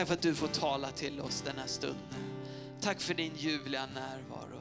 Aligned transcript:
Tack 0.00 0.08
för 0.08 0.14
att 0.14 0.22
du 0.22 0.34
får 0.34 0.48
tala 0.48 0.90
till 0.90 1.20
oss 1.20 1.42
den 1.46 1.58
här 1.58 1.66
stunden. 1.66 2.24
Tack 2.80 3.00
för 3.00 3.14
din 3.14 3.32
ljuvliga 3.36 3.86
närvaro. 3.86 4.60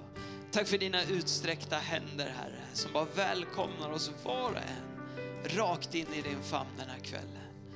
Tack 0.52 0.68
för 0.68 0.78
dina 0.78 1.04
utsträckta 1.04 1.76
händer, 1.76 2.34
Herre, 2.38 2.62
som 2.74 2.94
bara 2.94 3.06
välkomnar 3.16 3.92
oss 3.92 4.12
var 4.24 4.52
och 4.52 4.58
en 4.58 5.58
rakt 5.58 5.96
in 5.96 6.08
i 6.14 6.22
din 6.22 6.44
famn 6.44 6.70
den 6.78 6.90
här 6.90 7.00
kvällen. 7.00 7.74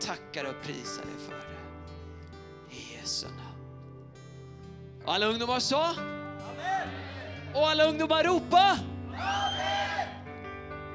Tackar 0.00 0.44
och 0.44 0.62
prisar 0.62 1.02
dig 1.02 1.14
för 1.28 1.36
det. 1.36 2.76
I 2.76 2.96
Jesu 2.96 3.26
namn. 3.26 3.84
Och 5.04 5.14
alla 5.14 5.26
ungdomar 5.26 5.60
sa? 5.60 5.86
Amen. 5.86 6.88
Och 7.54 7.68
alla 7.68 7.84
ungdomar 7.84 8.24
ropa? 8.24 8.78
Amen. 9.12 10.08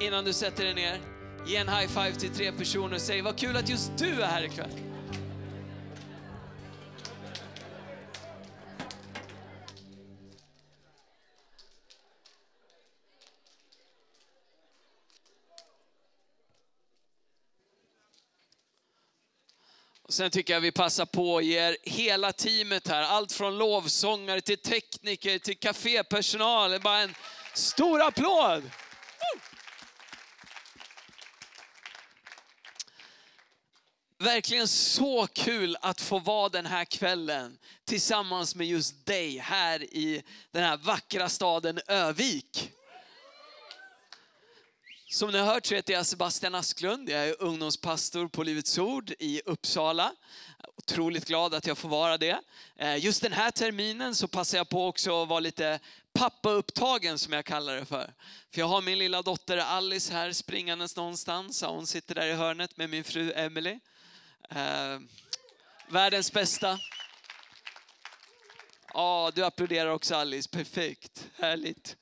Innan 0.02 0.26
du 0.26 0.34
sätter 0.34 0.64
dig 0.64 0.74
ner, 0.74 1.00
ge 1.48 1.58
en 1.58 1.70
high 1.70 1.88
five 1.88 2.14
till 2.14 2.30
tre 2.30 2.52
personer 2.52 2.96
och 2.96 3.02
säg 3.02 3.22
vad 3.22 3.38
kul 3.38 3.58
att 3.58 3.70
just 3.70 3.92
du 3.98 4.22
är 4.22 4.28
här 4.28 4.44
ikväll. 4.44 4.91
Sen 20.12 20.32
tycker 20.32 20.54
jag 20.54 20.62
vi 20.62 20.72
passar 20.72 21.06
på 21.06 21.38
att 21.38 21.46
ge 21.46 21.76
hela 21.84 22.32
teamet 22.32 22.88
här, 22.88 23.04
allt 23.04 23.32
från 23.32 23.58
lovsångare 23.58 24.42
till 24.42 24.58
tekniker 24.58 25.40
till 25.40 25.58
kafépersonal, 25.58 26.80
bara 26.80 26.98
en 26.98 27.16
stor 27.54 28.02
applåd. 28.02 28.72
Verkligen 34.20 34.68
så 34.68 35.28
kul 35.28 35.78
att 35.82 36.02
få 36.02 36.20
vara 36.20 36.50
den 36.50 36.66
här 36.66 36.86
kvällen 36.86 37.58
tillsammans 37.86 38.56
med 38.56 38.68
just 38.68 39.06
dig 39.06 39.38
här 39.38 39.84
i 39.84 40.24
den 40.52 40.64
här 40.64 40.78
vackra 40.78 41.30
staden 41.30 41.80
Övik. 41.88 42.72
Som 45.12 45.32
ni 45.32 45.38
har 45.38 45.46
hört 45.46 45.66
så 45.66 45.76
heter 45.76 45.94
jag 45.94 46.06
Sebastian 46.06 46.56
Asklund. 46.56 47.10
Jag 47.10 47.28
är 47.28 47.42
ungdomspastor 47.42 48.28
på 48.28 48.44
Livets 48.44 48.78
Ord 48.78 49.14
i 49.20 49.42
Uppsala. 49.46 50.16
Otroligt 50.78 51.28
glad 51.28 51.54
att 51.54 51.68
jag 51.68 51.78
får 51.78 51.90
vara 51.90 52.18
det. 52.18 52.40
Eh, 52.76 52.98
just 52.98 53.22
den 53.22 53.34
här 53.34 53.52
terminen 53.52 54.16
så 54.16 54.28
passar 54.28 54.58
jag 54.58 54.70
på 54.70 54.88
också 54.88 55.24
att 55.24 55.30
vara 55.30 55.40
lite 55.40 55.80
pappaupptagen 56.14 57.20
som 57.20 57.34
jag 57.34 57.46
kallar 57.46 57.76
det 57.76 57.86
för. 57.86 58.14
För 58.52 58.60
jag 58.60 58.68
har 58.68 58.82
min 58.82 59.00
lilla 59.00 59.22
dotter 59.22 59.58
Alice 59.58 60.14
här 60.14 60.32
springandes 60.32 60.96
någonstans. 60.96 61.64
Hon 61.64 61.88
sitter 61.88 62.16
där 62.16 62.28
i 62.28 62.34
hörnet 62.34 62.78
med 62.78 62.90
min 62.90 63.04
fru 63.04 63.34
Emily. 63.36 63.80
Eh, 64.50 65.00
världens 65.90 66.34
bästa. 66.34 66.80
Ja, 68.94 69.32
du 69.36 69.46
applåderar 69.46 69.90
också 69.90 70.16
Alice. 70.16 70.50
Perfekt. 70.50 71.28
Härligt. 71.36 71.98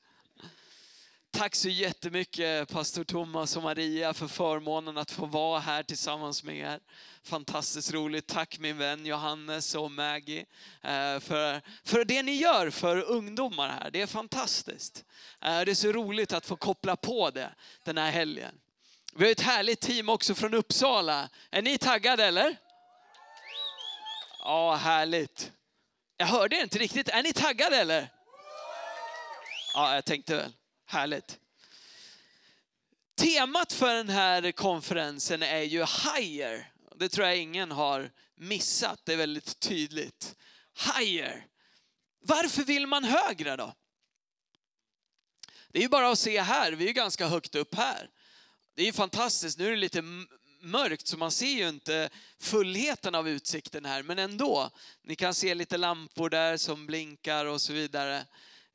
Tack 1.32 1.54
så 1.54 1.68
jättemycket 1.68 2.68
pastor 2.68 3.04
Thomas 3.04 3.56
och 3.56 3.62
Maria 3.62 4.14
för 4.14 4.26
förmånen 4.26 4.98
att 4.98 5.10
få 5.10 5.26
vara 5.26 5.60
här 5.60 5.82
tillsammans 5.82 6.44
med 6.44 6.56
er. 6.56 6.80
Fantastiskt 7.22 7.92
roligt. 7.92 8.26
Tack 8.26 8.58
min 8.58 8.78
vän 8.78 9.06
Johannes 9.06 9.74
och 9.74 9.90
Maggie 9.90 10.44
eh, 10.82 11.20
för, 11.20 11.60
för 11.84 12.04
det 12.04 12.22
ni 12.22 12.32
gör 12.32 12.70
för 12.70 13.02
ungdomar 13.02 13.68
här. 13.68 13.90
Det 13.90 14.02
är 14.02 14.06
fantastiskt. 14.06 15.04
Eh, 15.40 15.60
det 15.60 15.70
är 15.70 15.74
så 15.74 15.92
roligt 15.92 16.32
att 16.32 16.46
få 16.46 16.56
koppla 16.56 16.96
på 16.96 17.30
det 17.30 17.54
den 17.84 17.98
här 17.98 18.10
helgen. 18.10 18.54
Vi 19.14 19.24
har 19.24 19.32
ett 19.32 19.40
härligt 19.40 19.80
team 19.80 20.08
också 20.08 20.34
från 20.34 20.54
Uppsala. 20.54 21.28
Är 21.50 21.62
ni 21.62 21.78
taggade 21.78 22.24
eller? 22.24 22.56
Ja, 24.38 24.74
härligt. 24.74 25.52
Jag 26.16 26.26
hörde 26.26 26.60
inte 26.60 26.78
riktigt. 26.78 27.08
Är 27.08 27.22
ni 27.22 27.32
taggade 27.32 27.76
eller? 27.76 28.08
Ja, 29.74 29.94
jag 29.94 30.04
tänkte 30.04 30.36
väl. 30.36 30.52
Härligt. 30.90 31.38
Temat 33.16 33.72
för 33.72 33.94
den 33.94 34.08
här 34.08 34.52
konferensen 34.52 35.42
är 35.42 35.62
ju 35.62 35.84
higher. 35.84 36.72
Det 36.96 37.08
tror 37.08 37.26
jag 37.26 37.36
ingen 37.36 37.70
har 37.70 38.10
missat, 38.34 39.00
det 39.04 39.12
är 39.12 39.16
väldigt 39.16 39.60
tydligt. 39.60 40.36
Higher. 40.96 41.46
Varför 42.20 42.62
vill 42.62 42.86
man 42.86 43.04
högre 43.04 43.56
då? 43.56 43.74
Det 45.68 45.78
är 45.78 45.82
ju 45.82 45.88
bara 45.88 46.10
att 46.10 46.18
se 46.18 46.40
här, 46.40 46.72
vi 46.72 46.84
är 46.84 46.88
ju 46.88 46.94
ganska 46.94 47.26
högt 47.26 47.54
upp 47.54 47.74
här. 47.74 48.10
Det 48.74 48.82
är 48.82 48.86
ju 48.86 48.92
fantastiskt, 48.92 49.58
nu 49.58 49.66
är 49.66 49.70
det 49.70 49.76
lite 49.76 50.02
mörkt 50.60 51.06
så 51.06 51.16
man 51.16 51.30
ser 51.30 51.52
ju 51.52 51.68
inte 51.68 52.10
fullheten 52.38 53.14
av 53.14 53.28
utsikten 53.28 53.84
här, 53.84 54.02
men 54.02 54.18
ändå. 54.18 54.70
Ni 55.02 55.16
kan 55.16 55.34
se 55.34 55.54
lite 55.54 55.76
lampor 55.76 56.30
där 56.30 56.56
som 56.56 56.86
blinkar 56.86 57.46
och 57.46 57.60
så 57.60 57.72
vidare 57.72 58.26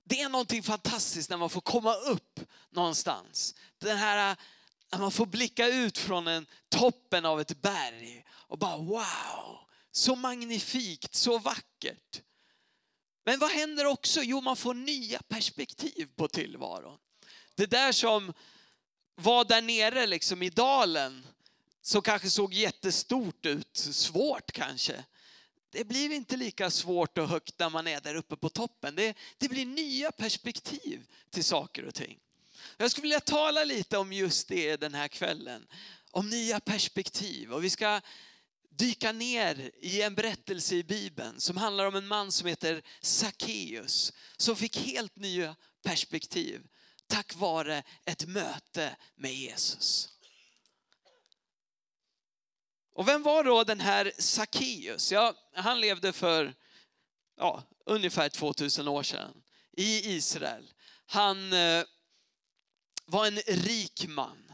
det 0.05 0.21
är 0.21 0.29
någonting 0.29 0.63
fantastiskt 0.63 1.29
när 1.29 1.37
man 1.37 1.49
får 1.49 1.61
komma 1.61 1.93
upp 1.95 2.39
någonstans. 2.69 3.55
Den 3.77 3.97
här, 3.97 4.35
när 4.91 4.99
man 4.99 5.11
får 5.11 5.25
blicka 5.25 5.67
ut 5.67 5.97
från 5.97 6.27
en 6.27 6.47
toppen 6.69 7.25
av 7.25 7.41
ett 7.41 7.61
berg 7.61 8.25
och 8.29 8.57
bara 8.57 8.77
wow, 8.77 9.59
så 9.91 10.15
magnifikt, 10.15 11.15
så 11.15 11.39
vackert. 11.39 12.21
Men 13.25 13.39
vad 13.39 13.49
händer 13.49 13.85
också? 13.85 14.21
Jo, 14.23 14.41
man 14.41 14.55
får 14.55 14.73
nya 14.73 15.19
perspektiv 15.27 16.09
på 16.15 16.27
tillvaron. 16.27 16.97
Det 17.55 17.65
där 17.65 17.91
som 17.91 18.33
var 19.15 19.45
där 19.45 19.61
nere 19.61 20.07
liksom 20.07 20.43
i 20.43 20.49
dalen, 20.49 21.27
som 21.81 22.01
kanske 22.01 22.29
såg 22.29 22.53
jättestort 22.53 23.45
ut, 23.45 23.77
svårt 23.77 24.51
kanske 24.51 25.03
det 25.69 25.83
blir 25.83 26.11
inte 26.11 26.37
lika 26.37 26.71
svårt 26.71 27.17
och 27.17 27.27
högt 27.27 27.59
när 27.59 27.69
man 27.69 27.87
är 27.87 28.01
där 28.01 28.15
uppe 28.15 28.35
på 28.35 28.49
toppen. 28.49 28.95
Det, 28.95 29.17
det 29.37 29.49
blir 29.49 29.65
nya 29.65 30.11
perspektiv 30.11 31.05
till 31.29 31.43
saker 31.43 31.85
och 31.85 31.93
ting. 31.93 32.19
Jag 32.77 32.91
skulle 32.91 33.01
vilja 33.01 33.19
tala 33.19 33.63
lite 33.63 33.97
om 33.97 34.13
just 34.13 34.47
det 34.47 34.77
den 34.77 34.93
här 34.93 35.07
kvällen. 35.07 35.67
Om 36.11 36.29
nya 36.29 36.59
perspektiv. 36.59 37.53
Och 37.53 37.63
vi 37.63 37.69
ska 37.69 38.01
dyka 38.69 39.11
ner 39.11 39.71
i 39.81 40.01
en 40.01 40.15
berättelse 40.15 40.75
i 40.75 40.83
Bibeln 40.83 41.39
som 41.39 41.57
handlar 41.57 41.85
om 41.85 41.95
en 41.95 42.07
man 42.07 42.31
som 42.31 42.47
heter 42.47 42.81
Sackeus. 43.01 44.13
Som 44.37 44.55
fick 44.55 44.77
helt 44.77 45.15
nya 45.15 45.55
perspektiv 45.83 46.67
tack 47.07 47.35
vare 47.35 47.83
ett 48.05 48.27
möte 48.27 48.95
med 49.15 49.33
Jesus. 49.33 50.09
Och 52.95 53.07
vem 53.07 53.23
var 53.23 53.43
då 53.43 53.63
den 53.63 53.79
här 53.79 54.11
Sackeus? 54.17 55.11
Ja, 55.11 55.33
han 55.53 55.81
levde 55.81 56.13
för 56.13 56.53
ja, 57.37 57.63
ungefär 57.85 58.29
2000 58.29 58.87
år 58.87 59.03
sedan 59.03 59.43
i 59.77 60.15
Israel. 60.15 60.73
Han 61.05 61.53
eh, 61.53 61.83
var 63.05 63.27
en 63.27 63.37
rik 63.37 64.07
man. 64.07 64.51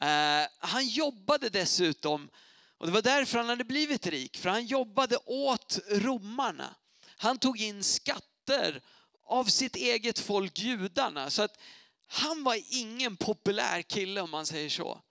Eh, 0.00 0.48
han 0.58 0.86
jobbade 0.86 1.48
dessutom, 1.48 2.30
och 2.78 2.86
det 2.86 2.92
var 2.92 3.02
därför 3.02 3.38
han 3.38 3.48
hade 3.48 3.64
blivit 3.64 4.06
rik, 4.06 4.36
för 4.38 4.48
han 4.48 4.66
jobbade 4.66 5.16
åt 5.24 5.78
romarna. 5.90 6.74
Han 7.16 7.38
tog 7.38 7.60
in 7.60 7.84
skatter 7.84 8.82
av 9.26 9.44
sitt 9.44 9.76
eget 9.76 10.18
folk 10.18 10.58
judarna. 10.58 11.30
Så 11.30 11.42
att 11.42 11.58
han 12.06 12.44
var 12.44 12.60
ingen 12.70 13.16
populär 13.16 13.82
kille 13.82 14.20
om 14.20 14.30
man 14.30 14.46
säger 14.46 14.68
så. 14.68 15.02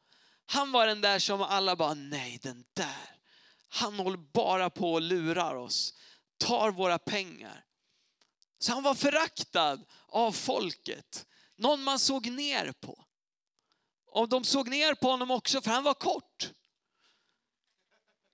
Han 0.49 0.71
var 0.71 0.87
den 0.87 1.01
där 1.01 1.19
som 1.19 1.41
alla 1.41 1.75
bara, 1.75 1.93
nej 1.93 2.39
den 2.41 2.65
där. 2.73 3.17
Han 3.69 3.99
håller 3.99 4.17
bara 4.17 4.69
på 4.69 4.93
och 4.93 5.01
lurar 5.01 5.55
oss, 5.55 5.93
tar 6.37 6.71
våra 6.71 6.99
pengar. 6.99 7.65
Så 8.59 8.73
han 8.73 8.83
var 8.83 8.95
föraktad 8.95 9.85
av 10.07 10.31
folket. 10.31 11.25
Någon 11.55 11.83
man 11.83 11.99
såg 11.99 12.27
ner 12.27 12.71
på. 12.71 13.05
Och 14.05 14.29
de 14.29 14.43
såg 14.43 14.69
ner 14.69 14.93
på 14.93 15.09
honom 15.09 15.31
också 15.31 15.61
för 15.61 15.71
han 15.71 15.83
var 15.83 15.93
kort. 15.93 16.51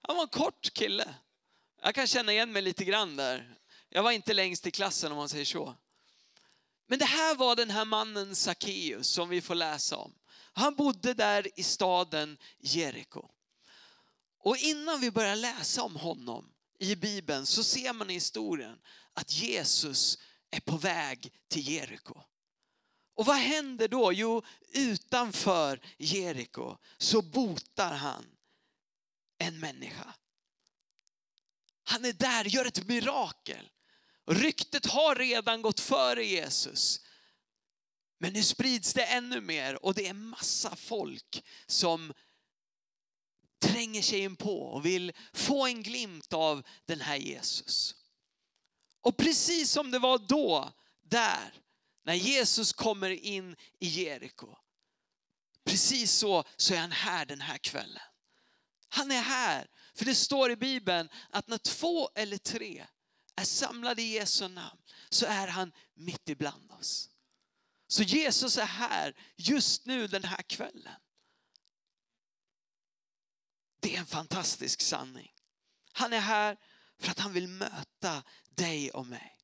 Han 0.01 0.15
var 0.15 0.23
en 0.23 0.29
kort 0.29 0.73
kille. 0.73 1.15
Jag 1.81 1.95
kan 1.95 2.07
känna 2.07 2.31
igen 2.31 2.51
mig 2.51 2.61
lite 2.61 2.83
grann 2.83 3.15
där. 3.15 3.57
Jag 3.89 4.03
var 4.03 4.11
inte 4.11 4.33
längst 4.33 4.67
i 4.67 4.71
klassen 4.71 5.11
om 5.11 5.17
man 5.17 5.29
säger 5.29 5.45
så. 5.45 5.75
Men 6.87 6.99
det 6.99 7.05
här 7.05 7.35
var 7.35 7.55
den 7.55 7.69
här 7.69 7.85
mannen 7.85 8.35
Sackeus 8.35 9.07
som 9.07 9.29
vi 9.29 9.41
får 9.41 9.55
läsa 9.55 9.97
om. 9.97 10.15
Han 10.53 10.75
bodde 10.75 11.13
där 11.13 11.59
i 11.59 11.63
staden 11.63 12.37
Jeriko. 12.59 13.29
Och 14.39 14.57
innan 14.57 15.01
vi 15.01 15.11
börjar 15.11 15.35
läsa 15.35 15.83
om 15.83 15.95
honom 15.95 16.53
i 16.79 16.95
Bibeln 16.95 17.45
så 17.45 17.63
ser 17.63 17.93
man 17.93 18.09
i 18.09 18.13
historien 18.13 18.79
att 19.13 19.31
Jesus 19.31 20.17
är 20.51 20.59
på 20.59 20.77
väg 20.77 21.33
till 21.47 21.69
Jeriko. 21.69 22.21
Och 23.15 23.25
vad 23.25 23.35
händer 23.35 23.87
då? 23.87 24.13
Jo, 24.13 24.41
utanför 24.69 25.79
Jeriko 25.97 26.77
så 26.97 27.21
botar 27.21 27.93
han 27.93 28.25
en 29.37 29.59
människa. 29.59 30.13
Han 31.83 32.05
är 32.05 32.13
där, 32.13 32.45
gör 32.45 32.65
ett 32.65 32.87
mirakel. 32.87 33.69
Ryktet 34.25 34.85
har 34.85 35.15
redan 35.15 35.61
gått 35.61 35.79
före 35.79 36.25
Jesus. 36.25 37.01
Men 38.23 38.33
nu 38.33 38.43
sprids 38.43 38.93
det 38.93 39.03
ännu 39.03 39.41
mer 39.41 39.85
och 39.85 39.93
det 39.93 40.07
är 40.07 40.13
massa 40.13 40.75
folk 40.75 41.43
som 41.67 42.13
tränger 43.59 44.01
sig 44.01 44.19
in 44.19 44.35
på 44.35 44.61
och 44.61 44.85
vill 44.85 45.11
få 45.33 45.65
en 45.65 45.83
glimt 45.83 46.33
av 46.33 46.67
den 46.85 47.01
här 47.01 47.15
Jesus. 47.15 47.95
Och 49.01 49.17
precis 49.17 49.71
som 49.71 49.91
det 49.91 49.99
var 49.99 50.17
då, 50.17 50.73
där, 51.01 51.53
när 52.03 52.13
Jesus 52.13 52.73
kommer 52.73 53.09
in 53.09 53.55
i 53.79 53.87
Jeriko. 53.87 54.55
Precis 55.65 56.11
så, 56.11 56.43
så 56.55 56.73
är 56.73 56.79
han 56.79 56.91
här 56.91 57.25
den 57.25 57.41
här 57.41 57.57
kvällen. 57.57 58.03
Han 58.89 59.11
är 59.11 59.21
här, 59.21 59.67
för 59.95 60.05
det 60.05 60.15
står 60.15 60.51
i 60.51 60.55
Bibeln 60.55 61.09
att 61.29 61.47
när 61.47 61.57
två 61.57 62.09
eller 62.15 62.37
tre 62.37 62.85
är 63.35 63.45
samlade 63.45 64.01
i 64.01 64.13
Jesu 64.13 64.47
namn 64.47 64.81
så 65.09 65.25
är 65.25 65.47
han 65.47 65.71
mitt 65.93 66.29
ibland 66.29 66.71
oss. 66.71 67.09
Så 67.87 68.03
Jesus 68.03 68.57
är 68.57 68.65
här 68.65 69.15
just 69.35 69.85
nu 69.85 70.07
den 70.07 70.23
här 70.23 70.41
kvällen. 70.41 70.99
Det 73.79 73.95
är 73.95 73.99
en 73.99 74.05
fantastisk 74.05 74.81
sanning. 74.81 75.33
Han 75.93 76.13
är 76.13 76.19
här 76.19 76.57
för 76.99 77.11
att 77.11 77.19
han 77.19 77.33
vill 77.33 77.47
möta 77.47 78.23
dig 78.49 78.91
och 78.91 79.05
mig. 79.05 79.39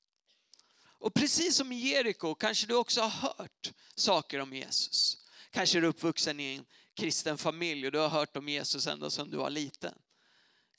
Och 0.81 1.13
precis 1.13 1.56
som 1.56 1.71
i 1.71 1.75
Jeriko 1.75 2.36
kanske 2.36 2.68
du 2.68 2.75
också 2.75 3.01
har 3.01 3.09
hört 3.09 3.74
saker 3.95 4.39
om 4.39 4.53
Jesus. 4.53 5.18
Kanske 5.51 5.77
är 5.77 5.81
du 5.81 5.88
uppvuxen 5.88 6.39
i 6.39 6.56
en 6.56 6.65
kristen 6.94 7.38
familj 7.38 7.85
och 7.85 7.92
du 7.92 8.00
har 8.00 8.09
hört 8.09 8.38
om 8.38 8.50
Jesus 8.50 8.88
ända 8.88 9.09
sedan 9.09 9.30
du 9.30 9.38
var 9.38 9.50
liten. 9.50 9.95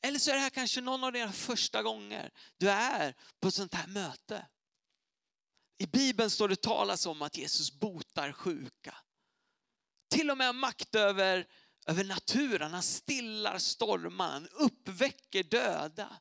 Eller 0.02 0.18
så 0.18 0.30
är 0.30 0.34
det 0.34 0.40
här 0.40 0.50
kanske 0.50 0.80
någon 0.80 1.04
av 1.04 1.12
dina 1.12 1.32
första 1.32 1.82
gånger 1.82 2.30
du 2.56 2.70
är 2.70 3.14
på 3.40 3.48
ett 3.48 3.54
sånt 3.54 3.74
här 3.74 3.86
möte. 3.86 4.46
I 5.80 5.86
Bibeln 5.86 6.30
står 6.30 6.48
det 6.48 6.62
talas 6.62 7.06
om 7.06 7.22
att 7.22 7.36
Jesus 7.36 7.72
botar 7.72 8.32
sjuka. 8.32 8.94
Till 10.10 10.30
och 10.30 10.38
med 10.38 10.54
makt 10.54 10.94
över, 10.94 11.46
över 11.86 12.04
naturen, 12.04 12.72
han 12.72 12.82
stillar 12.82 13.58
stormar, 13.58 14.30
han 14.30 14.48
uppväcker 14.48 15.42
döda. 15.42 16.16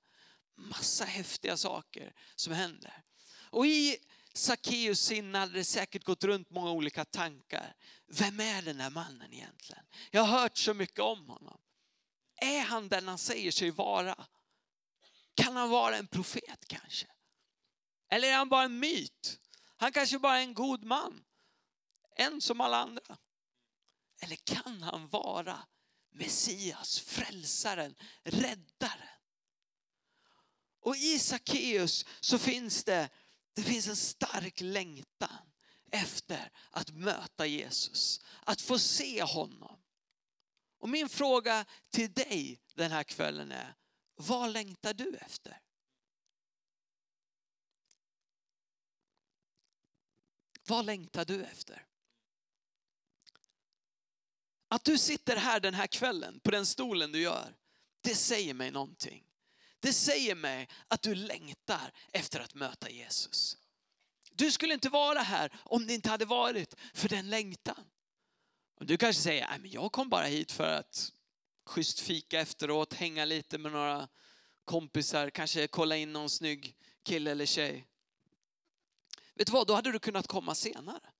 Massa 0.56 1.06
häftiga 1.06 1.58
saker 1.58 2.14
som 2.36 2.54
händer. 2.54 3.04
Och 3.50 3.66
i 3.66 3.98
Sackeus 4.34 5.02
sinne 5.02 5.38
hade 5.38 5.54
det 5.54 5.64
säkert 5.64 6.04
gått 6.04 6.24
runt 6.24 6.50
många 6.50 6.72
olika 6.72 7.06
tankar. 7.06 7.76
Vem 8.08 8.40
är 8.40 8.62
den 8.62 8.80
här 8.80 8.90
mannen 8.90 9.34
egentligen? 9.34 9.84
Jag 10.12 10.22
har 10.22 10.40
hört 10.40 10.58
så 10.58 10.74
mycket 10.74 11.00
om 11.00 11.30
honom. 11.30 11.62
Är 12.42 12.62
han 12.62 12.88
den 12.90 13.08
han 13.08 13.18
säger 13.18 13.52
sig 13.52 13.72
vara? 13.72 14.28
Kan 15.36 15.56
han 15.56 15.70
vara 15.70 15.98
en 15.98 16.08
profet 16.08 16.68
kanske? 16.68 17.08
Eller 18.10 18.28
är 18.28 18.38
han 18.38 18.50
bara 18.50 18.64
en 18.64 18.80
myt? 18.80 19.40
Han 19.80 19.92
kanske 19.92 20.20
bara 20.20 20.38
är 20.38 20.42
en 20.42 20.54
god 20.54 20.84
man. 20.84 21.24
En 22.16 22.42
som 22.42 22.62
alla 22.62 22.78
andra. 22.78 23.18
Eller 24.22 24.36
kan 24.36 24.82
han 24.82 25.08
vara 25.08 25.60
Messias, 26.12 27.00
frälsaren, 27.00 27.96
räddaren? 28.24 29.20
Och 30.82 30.96
i 30.96 31.20
Sackeus 31.20 32.06
så 32.20 32.38
finns 32.38 32.84
det, 32.84 33.10
det 33.54 33.64
finns 33.64 33.88
en 33.88 33.96
stark 33.96 34.62
längtan 34.62 35.52
efter 35.92 36.52
att 36.72 36.90
möta 36.90 37.46
Jesus, 37.46 38.22
att 38.44 38.62
få 38.62 38.80
se 38.80 39.24
honom. 39.24 39.82
Och 40.80 40.90
min 40.90 41.10
fråga 41.10 41.66
till 41.90 42.14
dig 42.14 42.60
den 42.76 42.92
här 42.92 43.04
kvällen 43.04 43.52
är, 43.52 43.76
vad 44.16 44.52
längtar 44.52 44.94
du 44.94 45.16
efter? 45.16 45.62
Vad 50.70 50.86
längtar 50.86 51.26
du 51.26 51.44
efter? 51.44 51.86
Att 54.68 54.84
du 54.84 54.98
sitter 54.98 55.36
här 55.36 55.60
den 55.60 55.74
här 55.74 55.88
kvällen 55.88 56.40
på 56.40 56.52
den 56.52 56.66
stolen 56.66 57.12
du 57.12 57.22
gör, 57.22 57.56
det 58.02 58.16
säger 58.16 58.54
mig 58.54 58.72
någonting. 58.72 59.24
Det 59.80 59.94
säger 59.94 60.36
mig 60.36 60.70
att 60.88 61.02
du 61.02 61.16
längtar 61.16 61.92
efter 62.12 62.40
att 62.40 62.54
möta 62.54 62.90
Jesus. 62.90 63.58
Du 64.32 64.52
skulle 64.52 64.74
inte 64.74 64.90
vara 64.90 65.20
här 65.20 65.60
om 65.64 65.88
det 65.88 65.94
inte 65.94 66.10
hade 66.10 66.26
varit 66.26 66.76
för 66.94 67.10
den 67.10 67.30
längtan. 67.30 67.86
Och 68.76 68.86
du 68.86 68.98
kanske 68.98 69.22
säger, 69.22 69.48
Nej, 69.50 69.60
men 69.60 69.72
jag 69.72 69.92
kom 69.92 70.10
bara 70.10 70.26
hit 70.26 70.52
för 70.52 70.78
att 70.78 71.12
schysst 71.66 72.00
fika 72.00 72.40
efteråt, 72.40 72.94
hänga 72.94 73.26
lite 73.26 73.58
med 73.58 73.72
några 73.72 74.08
kompisar, 74.66 75.30
kanske 75.30 75.68
kolla 75.68 75.98
in 75.98 76.14
någon 76.14 76.30
snygg 76.30 76.76
kille 77.04 77.32
eller 77.32 77.46
tjej. 77.46 77.86
Vet 79.40 79.48
du 79.48 79.54
vad, 79.54 79.68
då 79.68 79.74
hade 79.74 79.92
du 79.92 80.00
kunnat 80.00 80.28
komma 80.28 80.56
senare. 80.56 81.12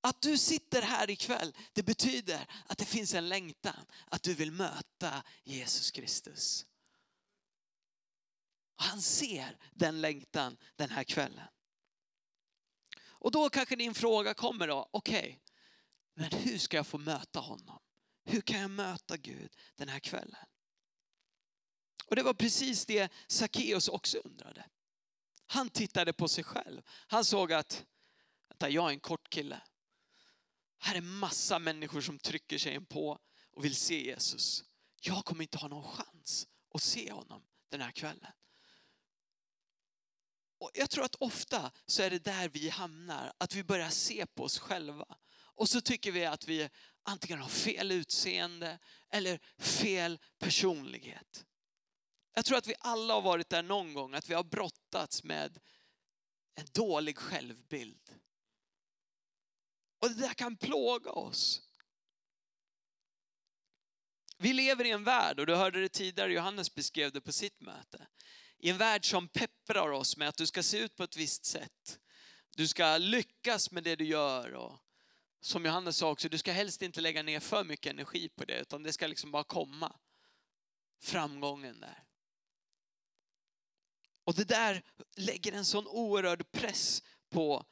Att 0.00 0.22
du 0.22 0.38
sitter 0.38 0.82
här 0.82 1.10
ikväll, 1.10 1.56
det 1.72 1.82
betyder 1.82 2.46
att 2.66 2.78
det 2.78 2.84
finns 2.84 3.14
en 3.14 3.28
längtan, 3.28 3.86
att 4.06 4.22
du 4.22 4.34
vill 4.34 4.52
möta 4.52 5.22
Jesus 5.44 5.90
Kristus. 5.90 6.66
Han 8.76 9.02
ser 9.02 9.58
den 9.74 10.00
längtan 10.00 10.56
den 10.76 10.90
här 10.90 11.04
kvällen. 11.04 11.48
Och 13.04 13.30
då 13.30 13.50
kanske 13.50 13.76
din 13.76 13.94
fråga 13.94 14.34
kommer 14.34 14.68
då, 14.68 14.88
okej, 14.90 15.18
okay, 15.18 15.38
men 16.14 16.40
hur 16.40 16.58
ska 16.58 16.76
jag 16.76 16.86
få 16.86 16.98
möta 16.98 17.40
honom? 17.40 17.78
Hur 18.24 18.40
kan 18.40 18.60
jag 18.60 18.70
möta 18.70 19.16
Gud 19.16 19.56
den 19.76 19.88
här 19.88 20.00
kvällen? 20.00 20.46
Och 22.06 22.16
det 22.16 22.22
var 22.22 22.34
precis 22.34 22.86
det 22.86 23.12
Sackeus 23.26 23.88
också 23.88 24.18
undrade. 24.18 24.64
Han 25.52 25.70
tittade 25.70 26.12
på 26.12 26.28
sig 26.28 26.44
själv. 26.44 26.82
Han 26.88 27.24
såg 27.24 27.52
att, 27.52 27.84
vänta, 28.48 28.68
jag 28.68 28.88
är 28.88 28.92
en 28.92 29.00
kort 29.00 29.30
kille. 29.30 29.62
Här 30.78 30.94
är 30.94 31.00
massa 31.00 31.58
människor 31.58 32.00
som 32.00 32.18
trycker 32.18 32.58
sig 32.58 32.74
in 32.74 32.86
på 32.86 33.18
och 33.50 33.64
vill 33.64 33.76
se 33.76 34.04
Jesus. 34.04 34.64
Jag 35.00 35.24
kommer 35.24 35.42
inte 35.42 35.58
ha 35.58 35.68
någon 35.68 35.92
chans 35.92 36.46
att 36.74 36.82
se 36.82 37.12
honom 37.12 37.42
den 37.70 37.80
här 37.80 37.90
kvällen. 37.90 38.32
Och 40.58 40.70
jag 40.74 40.90
tror 40.90 41.04
att 41.04 41.14
ofta 41.14 41.72
så 41.86 42.02
är 42.02 42.10
det 42.10 42.24
där 42.24 42.48
vi 42.48 42.68
hamnar, 42.68 43.32
att 43.38 43.54
vi 43.54 43.64
börjar 43.64 43.90
se 43.90 44.26
på 44.26 44.44
oss 44.44 44.58
själva. 44.58 45.16
Och 45.32 45.68
så 45.68 45.80
tycker 45.80 46.12
vi 46.12 46.24
att 46.24 46.48
vi 46.48 46.68
antingen 47.02 47.38
har 47.38 47.48
fel 47.48 47.92
utseende 47.92 48.78
eller 49.10 49.40
fel 49.58 50.18
personlighet. 50.38 51.46
Jag 52.34 52.44
tror 52.44 52.58
att 52.58 52.66
vi 52.66 52.74
alla 52.78 53.14
har 53.14 53.22
varit 53.22 53.48
där 53.48 53.62
någon 53.62 53.94
gång, 53.94 54.14
att 54.14 54.30
vi 54.30 54.34
har 54.34 54.44
brottats 54.44 55.24
med 55.24 55.58
en 56.54 56.66
dålig 56.72 57.18
självbild. 57.18 58.14
Och 59.98 60.08
det 60.08 60.20
där 60.20 60.34
kan 60.34 60.56
plåga 60.56 61.10
oss. 61.10 61.62
Vi 64.38 64.52
lever 64.52 64.84
i 64.84 64.90
en 64.90 65.04
värld, 65.04 65.40
och 65.40 65.46
du 65.46 65.54
hörde 65.54 65.80
det 65.80 65.88
tidigare, 65.88 66.32
Johannes 66.32 66.74
beskrev 66.74 67.12
det 67.12 67.20
på 67.20 67.32
sitt 67.32 67.60
möte. 67.60 68.06
I 68.58 68.70
en 68.70 68.78
värld 68.78 69.10
som 69.10 69.28
pepprar 69.28 69.88
oss 69.88 70.16
med 70.16 70.28
att 70.28 70.36
du 70.36 70.46
ska 70.46 70.62
se 70.62 70.78
ut 70.78 70.96
på 70.96 71.02
ett 71.02 71.16
visst 71.16 71.44
sätt. 71.44 72.00
Du 72.56 72.68
ska 72.68 72.98
lyckas 72.98 73.70
med 73.70 73.84
det 73.84 73.96
du 73.96 74.04
gör. 74.04 74.54
Och 74.54 74.78
som 75.40 75.64
Johannes 75.64 75.96
sa 75.96 76.10
också, 76.10 76.28
du 76.28 76.38
ska 76.38 76.52
helst 76.52 76.82
inte 76.82 77.00
lägga 77.00 77.22
ner 77.22 77.40
för 77.40 77.64
mycket 77.64 77.92
energi 77.92 78.28
på 78.28 78.44
det, 78.44 78.60
utan 78.60 78.82
det 78.82 78.92
ska 78.92 79.06
liksom 79.06 79.30
bara 79.30 79.44
komma. 79.44 79.96
Framgången 81.02 81.80
där. 81.80 82.04
Och 84.24 84.34
det 84.34 84.44
där 84.44 84.82
lägger 85.16 85.52
en 85.52 85.64
sån 85.64 85.86
oerhörd 85.86 86.52
press 86.52 87.02
på 87.30 87.66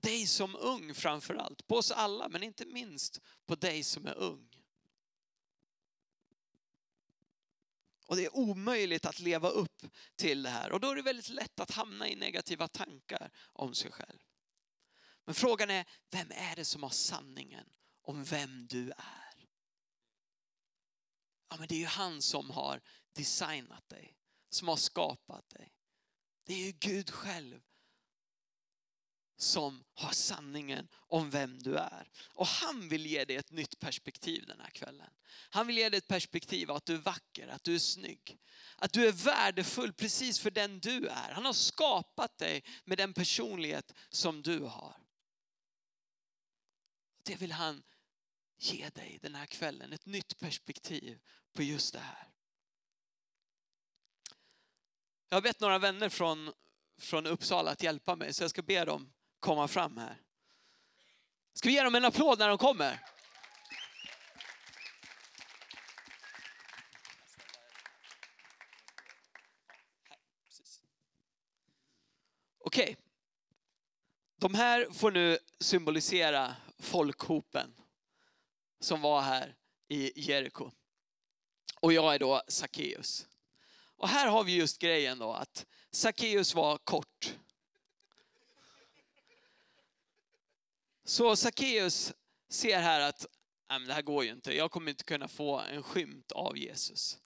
dig 0.00 0.26
som 0.26 0.56
ung 0.56 0.94
framför 0.94 1.34
allt. 1.34 1.66
På 1.66 1.76
oss 1.76 1.90
alla, 1.90 2.28
men 2.28 2.42
inte 2.42 2.66
minst 2.66 3.20
på 3.46 3.54
dig 3.54 3.82
som 3.82 4.06
är 4.06 4.14
ung. 4.14 4.48
Och 8.06 8.16
det 8.16 8.24
är 8.24 8.36
omöjligt 8.36 9.06
att 9.06 9.18
leva 9.18 9.48
upp 9.48 9.82
till 10.16 10.42
det 10.42 10.50
här. 10.50 10.72
Och 10.72 10.80
då 10.80 10.90
är 10.90 10.96
det 10.96 11.02
väldigt 11.02 11.28
lätt 11.28 11.60
att 11.60 11.70
hamna 11.70 12.08
i 12.08 12.16
negativa 12.16 12.68
tankar 12.68 13.30
om 13.52 13.74
sig 13.74 13.92
själv. 13.92 14.18
Men 15.24 15.34
frågan 15.34 15.70
är, 15.70 15.86
vem 16.10 16.30
är 16.30 16.56
det 16.56 16.64
som 16.64 16.82
har 16.82 16.90
sanningen 16.90 17.66
om 18.02 18.24
vem 18.24 18.66
du 18.66 18.90
är? 18.90 19.48
Ja, 21.48 21.56
men 21.58 21.68
det 21.68 21.74
är 21.74 21.78
ju 21.78 21.86
han 21.86 22.22
som 22.22 22.50
har 22.50 22.80
designat 23.12 23.88
dig, 23.88 24.16
som 24.48 24.68
har 24.68 24.76
skapat 24.76 25.48
dig. 25.48 25.75
Det 26.46 26.54
är 26.54 26.66
ju 26.66 26.72
Gud 26.72 27.10
själv 27.10 27.60
som 29.36 29.84
har 29.94 30.12
sanningen 30.12 30.88
om 30.94 31.30
vem 31.30 31.58
du 31.58 31.76
är. 31.76 32.10
Och 32.34 32.46
han 32.46 32.88
vill 32.88 33.06
ge 33.06 33.24
dig 33.24 33.36
ett 33.36 33.50
nytt 33.50 33.78
perspektiv 33.78 34.46
den 34.46 34.60
här 34.60 34.70
kvällen. 34.70 35.10
Han 35.50 35.66
vill 35.66 35.78
ge 35.78 35.88
dig 35.88 35.98
ett 35.98 36.08
perspektiv 36.08 36.70
att 36.70 36.86
du 36.86 36.94
är 36.94 36.98
vacker, 36.98 37.48
att 37.48 37.64
du 37.64 37.74
är 37.74 37.78
snygg. 37.78 38.38
Att 38.76 38.92
du 38.92 39.08
är 39.08 39.12
värdefull 39.12 39.92
precis 39.92 40.38
för 40.38 40.50
den 40.50 40.80
du 40.80 41.08
är. 41.08 41.32
Han 41.32 41.44
har 41.44 41.52
skapat 41.52 42.38
dig 42.38 42.64
med 42.84 42.98
den 42.98 43.12
personlighet 43.12 43.92
som 44.08 44.42
du 44.42 44.60
har. 44.60 44.96
Det 47.22 47.36
vill 47.36 47.52
han 47.52 47.82
ge 48.56 48.88
dig 48.88 49.18
den 49.22 49.34
här 49.34 49.46
kvällen, 49.46 49.92
ett 49.92 50.06
nytt 50.06 50.38
perspektiv 50.38 51.18
på 51.52 51.62
just 51.62 51.92
det 51.92 52.00
här. 52.00 52.35
Jag 55.28 55.36
har 55.36 55.42
bett 55.42 55.60
några 55.60 55.78
vänner 55.78 56.08
från, 56.08 56.52
från 56.98 57.26
Uppsala 57.26 57.70
att 57.70 57.82
hjälpa 57.82 58.16
mig, 58.16 58.32
så 58.34 58.44
jag 58.44 58.50
ska 58.50 58.62
be 58.62 58.84
dem 58.84 59.12
komma 59.40 59.68
fram 59.68 59.96
här. 59.96 60.20
Ska 61.54 61.68
vi 61.68 61.74
ge 61.74 61.82
dem 61.82 61.94
en 61.94 62.04
applåd 62.04 62.38
när 62.38 62.48
de 62.48 62.58
kommer? 62.58 63.00
Okej. 72.58 72.84
Okay. 72.84 72.96
De 74.36 74.54
här 74.54 74.88
får 74.92 75.10
nu 75.10 75.38
symbolisera 75.60 76.56
folkhopen 76.78 77.74
som 78.80 79.00
var 79.00 79.20
här 79.20 79.56
i 79.88 80.20
Jeriko. 80.20 80.70
Och 81.80 81.92
jag 81.92 82.14
är 82.14 82.18
då 82.18 82.42
Sackeus. 82.48 83.26
Och 83.96 84.08
här 84.08 84.28
har 84.28 84.44
vi 84.44 84.56
just 84.56 84.78
grejen 84.78 85.18
då 85.18 85.32
att 85.32 85.66
Sackeus 85.90 86.54
var 86.54 86.78
kort. 86.78 87.34
Så 91.04 91.36
Sackeus 91.36 92.12
ser 92.50 92.80
här 92.80 93.00
att 93.00 93.26
Nej, 93.68 93.78
men 93.78 93.88
det 93.88 93.94
här 93.94 94.02
går 94.02 94.24
ju 94.24 94.30
inte, 94.30 94.56
jag 94.56 94.70
kommer 94.70 94.90
inte 94.90 95.04
kunna 95.04 95.28
få 95.28 95.58
en 95.58 95.82
skymt 95.82 96.32
av 96.32 96.58
Jesus. 96.58 97.18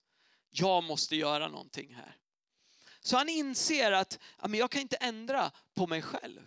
Jag 0.50 0.84
måste 0.84 1.16
göra 1.16 1.48
någonting 1.48 1.94
här. 1.94 2.16
Så 3.00 3.16
han 3.16 3.28
inser 3.28 3.92
att 3.92 4.18
ja, 4.40 4.48
men 4.48 4.60
jag 4.60 4.70
kan 4.70 4.80
inte 4.80 4.96
ändra 4.96 5.50
på 5.74 5.86
mig 5.86 6.02
själv. 6.02 6.40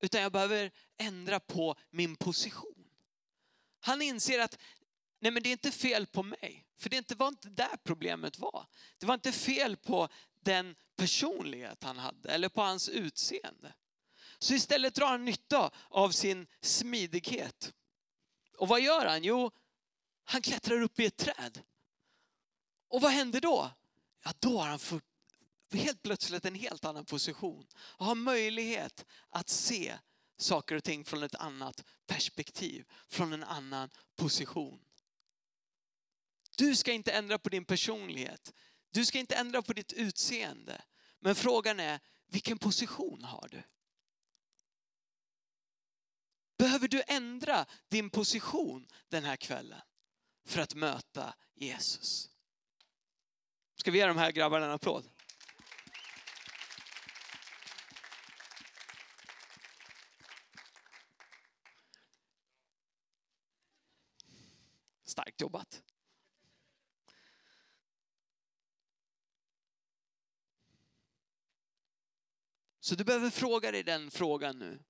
Utan 0.00 0.22
jag 0.22 0.32
behöver 0.32 0.70
ändra 0.98 1.40
på 1.40 1.76
min 1.90 2.16
position. 2.16 2.84
Han 3.80 4.02
inser 4.02 4.38
att 4.38 4.58
nej 5.18 5.32
men 5.32 5.42
det 5.42 5.48
är 5.48 5.52
inte 5.52 5.70
fel 5.70 6.06
på 6.06 6.22
mig. 6.22 6.66
För 6.76 6.90
det 6.90 7.12
var 7.18 7.28
inte 7.28 7.48
där 7.48 7.76
problemet 7.84 8.38
var. 8.38 8.66
Det 8.98 9.06
var 9.06 9.14
inte 9.14 9.32
fel 9.32 9.76
på 9.76 10.08
den 10.42 10.76
personlighet 10.96 11.82
han 11.82 11.98
hade 11.98 12.30
eller 12.30 12.48
på 12.48 12.62
hans 12.62 12.88
utseende. 12.88 13.74
Så 14.38 14.54
istället 14.54 14.94
drar 14.94 15.06
han 15.06 15.24
nytta 15.24 15.70
av 15.88 16.10
sin 16.10 16.46
smidighet. 16.60 17.72
Och 18.58 18.68
vad 18.68 18.80
gör 18.80 19.06
han? 19.06 19.24
Jo, 19.24 19.50
han 20.24 20.42
klättrar 20.42 20.80
upp 20.80 21.00
i 21.00 21.06
ett 21.06 21.16
träd. 21.16 21.62
Och 22.88 23.00
vad 23.00 23.12
händer 23.12 23.40
då? 23.40 23.70
Ja, 24.24 24.32
då 24.38 24.58
har 24.58 24.68
han 24.68 24.78
fått 24.78 25.04
helt 25.72 26.02
plötsligt 26.02 26.44
en 26.44 26.54
helt 26.54 26.84
annan 26.84 27.04
position 27.04 27.66
och 27.76 28.06
har 28.06 28.14
möjlighet 28.14 29.04
att 29.30 29.48
se 29.48 29.98
saker 30.36 30.74
och 30.74 30.84
ting 30.84 31.04
från 31.04 31.22
ett 31.22 31.34
annat 31.34 31.84
perspektiv, 32.06 32.84
från 33.08 33.32
en 33.32 33.44
annan 33.44 33.90
position. 34.16 34.85
Du 36.56 36.76
ska 36.76 36.92
inte 36.92 37.12
ändra 37.12 37.38
på 37.38 37.48
din 37.48 37.64
personlighet. 37.64 38.52
Du 38.90 39.04
ska 39.04 39.18
inte 39.18 39.36
ändra 39.36 39.62
på 39.62 39.72
ditt 39.72 39.92
utseende. 39.92 40.82
Men 41.20 41.34
frågan 41.34 41.80
är, 41.80 42.00
vilken 42.26 42.58
position 42.58 43.24
har 43.24 43.48
du? 43.48 43.62
Behöver 46.58 46.88
du 46.88 47.02
ändra 47.06 47.66
din 47.88 48.10
position 48.10 48.86
den 49.08 49.24
här 49.24 49.36
kvällen 49.36 49.80
för 50.44 50.60
att 50.60 50.74
möta 50.74 51.34
Jesus? 51.54 52.30
Ska 53.74 53.90
vi 53.90 53.98
ge 53.98 54.06
de 54.06 54.18
här 54.18 54.32
grabbarna 54.32 54.66
en 54.66 54.72
applåd? 54.72 55.10
Starkt 65.04 65.40
jobbat. 65.40 65.82
Så 72.86 72.94
du 72.94 73.04
behöver 73.04 73.30
fråga 73.30 73.72
dig 73.72 73.82
den 73.82 74.10
frågan 74.10 74.58
nu. 74.58 74.84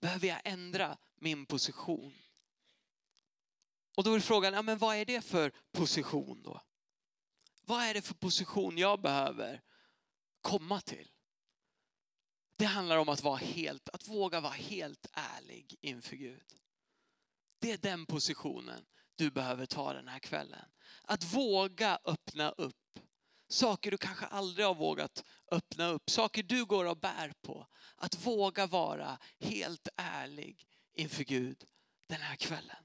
Behöver 0.00 0.28
jag 0.28 0.40
ändra 0.44 0.98
min 1.16 1.46
position? 1.46 2.14
Och 3.96 4.04
då 4.04 4.14
är 4.14 4.20
frågan, 4.20 4.52
ja, 4.52 4.62
men 4.62 4.78
vad 4.78 4.96
är 4.96 5.04
det 5.04 5.20
för 5.20 5.52
position 5.72 6.42
då? 6.42 6.62
Vad 7.62 7.82
är 7.82 7.94
det 7.94 8.02
för 8.02 8.14
position 8.14 8.78
jag 8.78 9.00
behöver 9.00 9.62
komma 10.40 10.80
till? 10.80 11.10
Det 12.56 12.64
handlar 12.64 12.96
om 12.96 13.08
att, 13.08 13.22
vara 13.22 13.36
helt, 13.36 13.88
att 13.88 14.08
våga 14.08 14.40
vara 14.40 14.52
helt 14.52 15.06
ärlig 15.12 15.76
inför 15.80 16.16
Gud. 16.16 16.54
Det 17.58 17.72
är 17.72 17.78
den 17.78 18.06
positionen 18.06 18.86
du 19.14 19.30
behöver 19.30 19.66
ta 19.66 19.92
den 19.92 20.08
här 20.08 20.18
kvällen. 20.18 20.68
Att 21.02 21.34
våga 21.34 21.98
öppna 22.04 22.50
upp. 22.50 22.85
Saker 23.48 23.90
du 23.90 23.98
kanske 23.98 24.26
aldrig 24.26 24.66
har 24.66 24.74
vågat 24.74 25.24
öppna 25.50 25.88
upp. 25.88 26.10
Saker 26.10 26.42
du 26.42 26.64
går 26.64 26.84
och 26.84 26.96
bär 26.96 27.32
på. 27.42 27.66
Att 27.96 28.26
våga 28.26 28.66
vara 28.66 29.18
helt 29.38 29.88
ärlig 29.96 30.68
inför 30.92 31.24
Gud 31.24 31.64
den 32.06 32.20
här 32.20 32.36
kvällen. 32.36 32.84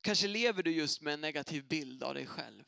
Kanske 0.00 0.28
lever 0.28 0.62
du 0.62 0.72
just 0.72 1.00
med 1.00 1.14
en 1.14 1.20
negativ 1.20 1.66
bild 1.68 2.02
av 2.02 2.14
dig 2.14 2.26
själv. 2.26 2.64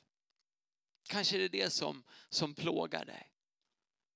Kanske 1.08 1.36
är 1.36 1.40
det 1.40 1.48
det 1.48 1.70
som, 1.70 2.04
som 2.28 2.54
plågar 2.54 3.04
dig. 3.04 3.32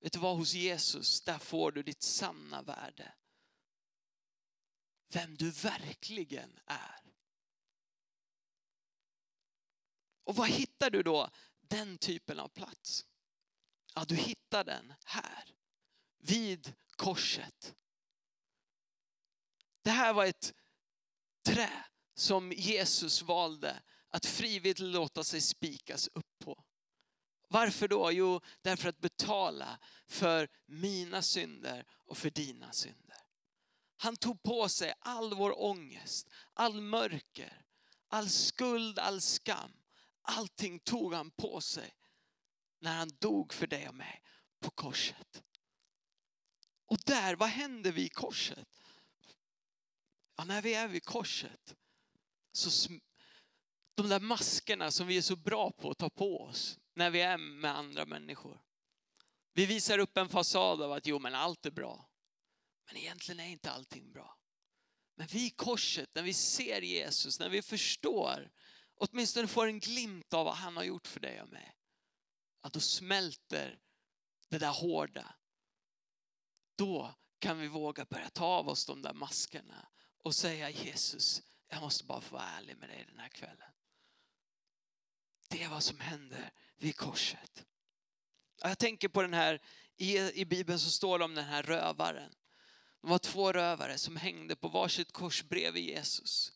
Vet 0.00 0.12
du 0.12 0.18
vad, 0.18 0.36
hos 0.36 0.54
Jesus, 0.54 1.20
där 1.20 1.38
får 1.38 1.72
du 1.72 1.82
ditt 1.82 2.02
sanna 2.02 2.62
värde. 2.62 3.14
Vem 5.08 5.36
du 5.36 5.50
verkligen 5.50 6.58
är. 6.66 7.05
Och 10.26 10.36
var 10.36 10.46
hittar 10.46 10.90
du 10.90 11.02
då 11.02 11.30
den 11.60 11.98
typen 11.98 12.40
av 12.40 12.48
plats? 12.48 13.06
Ja, 13.94 14.04
du 14.04 14.16
hittar 14.16 14.64
den 14.64 14.94
här. 15.04 15.54
Vid 16.18 16.74
korset. 16.96 17.74
Det 19.82 19.90
här 19.90 20.12
var 20.12 20.24
ett 20.24 20.54
trä 21.44 21.84
som 22.14 22.52
Jesus 22.52 23.22
valde 23.22 23.82
att 24.08 24.26
frivilligt 24.26 24.78
låta 24.78 25.24
sig 25.24 25.40
spikas 25.40 26.08
upp 26.12 26.38
på. 26.38 26.64
Varför 27.48 27.88
då? 27.88 28.12
Jo, 28.12 28.40
därför 28.62 28.88
att 28.88 29.00
betala 29.00 29.78
för 30.06 30.48
mina 30.66 31.22
synder 31.22 31.84
och 31.90 32.18
för 32.18 32.30
dina 32.30 32.72
synder. 32.72 33.16
Han 33.96 34.16
tog 34.16 34.42
på 34.42 34.68
sig 34.68 34.94
all 34.98 35.34
vår 35.34 35.62
ångest, 35.62 36.28
all 36.54 36.80
mörker, 36.80 37.64
all 38.08 38.28
skuld, 38.28 38.98
all 38.98 39.20
skam. 39.20 39.72
Allting 40.28 40.78
tog 40.78 41.14
han 41.14 41.30
på 41.30 41.60
sig 41.60 41.94
när 42.80 42.96
han 42.96 43.08
dog 43.20 43.52
för 43.52 43.66
dig 43.66 43.88
och 43.88 43.94
mig 43.94 44.22
på 44.60 44.70
korset. 44.70 45.42
Och 46.86 46.98
där, 47.06 47.36
vad 47.36 47.48
händer 47.48 47.92
vid 47.92 48.12
korset? 48.12 48.68
Ja, 50.36 50.44
när 50.44 50.62
vi 50.62 50.74
är 50.74 50.88
vid 50.88 51.04
korset 51.04 51.76
så 52.52 52.98
de 53.94 54.08
där 54.08 54.20
maskerna 54.20 54.90
som 54.90 55.06
vi 55.06 55.16
är 55.16 55.22
så 55.22 55.36
bra 55.36 55.70
på 55.70 55.90
att 55.90 55.98
ta 55.98 56.10
på 56.10 56.42
oss 56.42 56.78
när 56.94 57.10
vi 57.10 57.20
är 57.20 57.38
med 57.38 57.76
andra 57.76 58.06
människor. 58.06 58.60
Vi 59.52 59.66
visar 59.66 59.98
upp 59.98 60.16
en 60.16 60.28
fasad 60.28 60.82
av 60.82 60.92
att 60.92 61.06
jo 61.06 61.18
men 61.18 61.34
allt 61.34 61.66
är 61.66 61.70
bra. 61.70 62.08
Men 62.86 62.96
egentligen 62.96 63.40
är 63.40 63.48
inte 63.48 63.70
allting 63.70 64.12
bra. 64.12 64.38
Men 65.16 65.26
vid 65.26 65.56
korset, 65.56 66.10
när 66.14 66.22
vi 66.22 66.34
ser 66.34 66.82
Jesus, 66.82 67.40
när 67.40 67.48
vi 67.48 67.62
förstår, 67.62 68.50
åtminstone 68.96 69.48
får 69.48 69.66
en 69.66 69.80
glimt 69.80 70.34
av 70.34 70.44
vad 70.44 70.54
han 70.54 70.76
har 70.76 70.84
gjort 70.84 71.06
för 71.06 71.20
dig 71.20 71.42
och 71.42 71.48
mig. 71.48 71.76
Att 72.60 72.72
då 72.72 72.80
smälter 72.80 73.80
det 74.48 74.58
där 74.58 74.72
hårda. 74.72 75.34
Då 76.76 77.14
kan 77.38 77.58
vi 77.58 77.68
våga 77.68 78.04
börja 78.04 78.30
ta 78.30 78.44
av 78.46 78.68
oss 78.68 78.86
de 78.86 79.02
där 79.02 79.14
maskerna 79.14 79.88
och 80.18 80.34
säga 80.34 80.70
Jesus, 80.70 81.42
jag 81.68 81.80
måste 81.80 82.04
bara 82.04 82.20
få 82.20 82.34
vara 82.34 82.44
ärlig 82.44 82.76
med 82.76 82.88
dig 82.88 83.04
den 83.08 83.18
här 83.18 83.28
kvällen. 83.28 83.72
Det 85.48 85.62
är 85.62 85.68
vad 85.68 85.82
som 85.82 86.00
händer 86.00 86.52
vid 86.76 86.96
korset. 86.96 87.66
Jag 88.62 88.78
tänker 88.78 89.08
på 89.08 89.22
den 89.22 89.34
här, 89.34 89.62
i, 89.96 90.44
Bibeln 90.44 90.80
så 90.80 90.90
står 90.90 91.18
det 91.18 91.24
om 91.24 91.34
den 91.34 91.44
här 91.44 91.62
rövaren. 91.62 92.34
Det 93.02 93.08
var 93.08 93.18
två 93.18 93.52
rövare 93.52 93.98
som 93.98 94.16
hängde 94.16 94.56
på 94.56 94.68
varsitt 94.68 95.12
kors 95.12 95.44
bredvid 95.44 95.84
Jesus. 95.84 96.52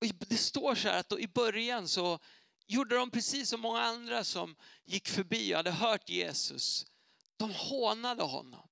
Och 0.00 0.06
det 0.28 0.36
står 0.36 0.74
så 0.74 0.88
här 0.88 1.00
att 1.00 1.12
i 1.12 1.28
början 1.28 1.88
så 1.88 2.18
gjorde 2.66 2.96
de 2.96 3.10
precis 3.10 3.48
som 3.48 3.60
många 3.60 3.80
andra 3.80 4.24
som 4.24 4.56
gick 4.84 5.08
förbi 5.08 5.52
och 5.52 5.56
hade 5.56 5.70
hört 5.70 6.08
Jesus. 6.08 6.86
De 7.36 7.50
hånade 7.50 8.22
honom. 8.22 8.68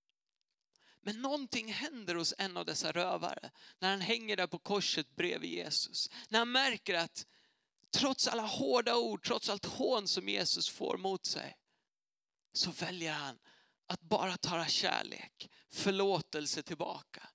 Men 1.03 1.23
någonting 1.23 1.73
händer 1.73 2.15
hos 2.15 2.35
en 2.39 2.57
av 2.57 2.65
dessa 2.65 2.93
rövare 2.93 3.51
när 3.79 3.91
han 3.91 4.01
hänger 4.01 4.37
där 4.37 4.47
på 4.47 4.59
korset 4.59 5.17
bredvid 5.17 5.51
Jesus. 5.51 6.11
När 6.29 6.39
han 6.39 6.53
märker 6.53 6.95
att 6.95 7.27
trots 7.91 8.29
alla 8.29 8.43
hårda 8.43 8.97
ord, 8.97 9.25
trots 9.25 9.49
allt 9.49 9.67
hån 9.67 10.09
som 10.09 10.29
Jesus 10.29 10.69
får 10.69 10.97
mot 10.99 11.27
sig, 11.27 11.57
så 12.53 12.71
väljer 12.71 13.13
han 13.13 13.39
att 13.87 14.01
bara 14.01 14.37
tala 14.37 14.67
kärlek, 14.67 15.51
förlåtelse 15.71 16.63
tillbaka. 16.63 17.29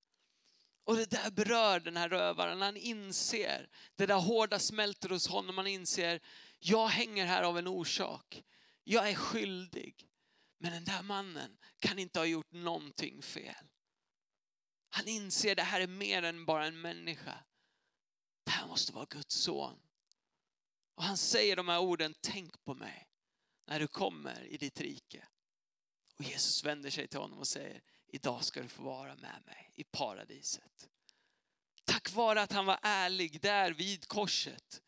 Och 0.83 0.95
det 0.95 1.11
där 1.11 1.31
berör 1.31 1.79
den 1.79 1.97
här 1.97 2.09
rövaren. 2.09 2.61
Han 2.61 2.77
inser, 2.77 3.69
det 3.95 4.05
där 4.05 4.19
hårda 4.19 4.59
smälter 4.59 5.09
hos 5.09 5.27
honom. 5.27 5.57
Han 5.57 5.67
inser, 5.67 6.19
jag 6.59 6.87
hänger 6.87 7.25
här 7.25 7.43
av 7.43 7.57
en 7.57 7.67
orsak. 7.67 8.43
Jag 8.83 9.09
är 9.09 9.15
skyldig. 9.15 10.09
Men 10.57 10.71
den 10.71 10.83
där 10.83 11.03
mannen 11.03 11.57
kan 11.79 11.99
inte 11.99 12.19
ha 12.19 12.25
gjort 12.25 12.51
någonting 12.51 13.21
fel. 13.21 13.65
Han 14.89 15.07
inser 15.07 15.55
det 15.55 15.63
här 15.63 15.81
är 15.81 15.87
mer 15.87 16.23
än 16.23 16.45
bara 16.45 16.65
en 16.65 16.81
människa. 16.81 17.43
Det 18.43 18.51
här 18.51 18.67
måste 18.67 18.93
vara 18.93 19.05
Guds 19.05 19.35
son. 19.35 19.79
Och 20.95 21.03
han 21.03 21.17
säger 21.17 21.55
de 21.55 21.67
här 21.67 21.79
orden, 21.79 22.15
tänk 22.21 22.63
på 22.63 22.73
mig 22.73 23.07
när 23.67 23.79
du 23.79 23.87
kommer 23.87 24.43
i 24.43 24.57
ditt 24.57 24.81
rike. 24.81 25.27
Och 26.17 26.23
Jesus 26.23 26.63
vänder 26.63 26.89
sig 26.89 27.07
till 27.07 27.19
honom 27.19 27.39
och 27.39 27.47
säger, 27.47 27.81
idag 28.13 28.43
ska 28.43 28.61
du 28.61 28.67
få 28.67 28.83
vara 28.83 29.15
med 29.15 29.41
mig 29.45 29.71
i 29.75 29.83
paradiset. 29.83 30.89
Tack 31.83 32.11
vare 32.11 32.41
att 32.41 32.51
han 32.51 32.65
var 32.65 32.79
ärlig 32.81 33.41
där 33.41 33.71
vid 33.71 34.07
korset 34.07 34.81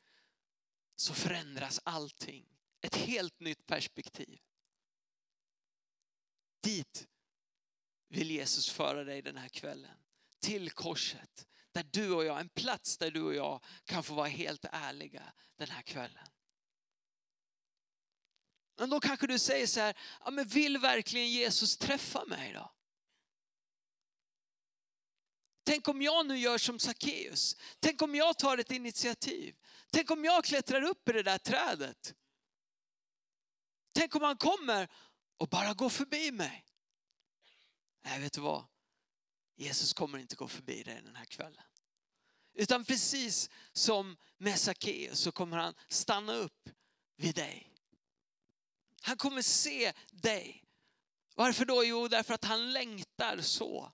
så 0.96 1.14
förändras 1.14 1.80
allting. 1.84 2.46
Ett 2.82 2.96
helt 2.96 3.40
nytt 3.40 3.66
perspektiv. 3.66 4.40
Dit 6.62 7.08
vill 8.10 8.32
Jesus 8.32 8.70
föra 8.70 9.04
dig 9.04 9.22
den 9.22 9.38
här 9.38 9.50
kvällen. 9.50 9.98
Till 10.40 10.72
korset. 10.72 11.48
Där 11.72 11.84
du 11.84 12.14
och 12.14 12.26
jag, 12.26 12.40
en 12.40 12.50
plats 12.50 12.98
där 12.98 13.12
du 13.12 13.22
och 13.22 13.36
jag 13.36 13.64
kan 13.86 14.04
få 14.04 14.14
vara 14.14 14.28
helt 14.28 14.66
ärliga 14.72 15.34
den 15.56 15.70
här 15.70 15.82
kvällen. 15.82 16.28
Men 18.78 18.90
då 18.90 19.00
kanske 19.00 19.28
du 19.28 19.40
säger 19.40 19.68
så 19.68 19.80
här, 19.80 19.98
ja, 20.20 20.32
men 20.32 20.48
vill 20.48 20.78
verkligen 20.78 21.30
Jesus 21.30 21.78
träffa 21.78 22.26
mig 22.26 22.54
då? 22.54 22.75
Tänk 25.66 25.88
om 25.88 26.02
jag 26.02 26.26
nu 26.26 26.38
gör 26.38 26.58
som 26.58 26.80
Sackeus. 26.80 27.56
Tänk 27.80 28.02
om 28.02 28.16
jag 28.16 28.40
tar 28.40 28.58
ett 28.58 28.72
initiativ. 28.72 29.56
Tänk 29.92 30.12
om 30.12 30.26
jag 30.26 30.44
klättrar 30.44 30.82
upp 30.82 31.10
i 31.10 31.12
det 31.12 31.24
där 31.24 31.38
trädet. 31.38 32.16
Tänk 33.94 34.16
om 34.16 34.22
han 34.22 34.38
kommer 34.38 34.88
och 35.38 35.48
bara 35.48 35.74
går 35.74 35.90
förbi 35.90 36.32
mig. 36.32 36.66
Nej, 38.04 38.20
vet 38.20 38.34
du 38.34 38.42
vad? 38.42 38.66
Jesus 39.56 39.94
kommer 39.94 40.18
inte 40.18 40.36
gå 40.36 40.48
förbi 40.48 40.84
dig 40.84 41.02
den 41.02 41.16
här 41.16 41.26
kvällen. 41.26 41.64
Utan 42.54 42.86
precis 42.86 43.50
som 43.72 44.18
med 44.38 44.60
Sackeus 44.60 45.20
så 45.20 45.32
kommer 45.32 45.58
han 45.58 45.74
stanna 45.88 46.34
upp 46.34 46.70
vid 47.18 47.36
dig. 47.36 47.74
Han 49.02 49.18
kommer 49.18 49.42
se 49.42 49.94
dig. 50.12 50.64
Varför 51.36 51.66
då? 51.66 51.84
Jo, 51.84 52.08
därför 52.08 52.34
att 52.34 52.44
han 52.44 52.74
längtar 52.74 53.42
så. 53.42 53.92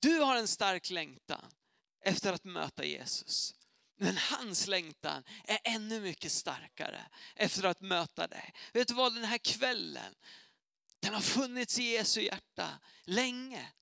Du 0.00 0.20
har 0.20 0.36
en 0.36 0.48
stark 0.48 0.90
längtan 0.90 1.50
efter 2.04 2.32
att 2.32 2.44
möta 2.44 2.84
Jesus. 2.84 3.54
Men 3.96 4.16
hans 4.16 4.66
längtan 4.66 5.24
är 5.44 5.58
ännu 5.64 6.00
mycket 6.00 6.32
starkare 6.32 7.06
efter 7.34 7.64
att 7.64 7.80
möta 7.80 8.26
dig. 8.26 8.54
Vet 8.72 8.88
du 8.88 8.94
vad, 8.94 9.14
den 9.14 9.24
här 9.24 9.38
kvällen, 9.38 10.14
den 11.00 11.14
har 11.14 11.20
funnits 11.20 11.78
i 11.78 11.82
Jesu 11.82 12.20
hjärta 12.20 12.78
länge. 13.04 13.72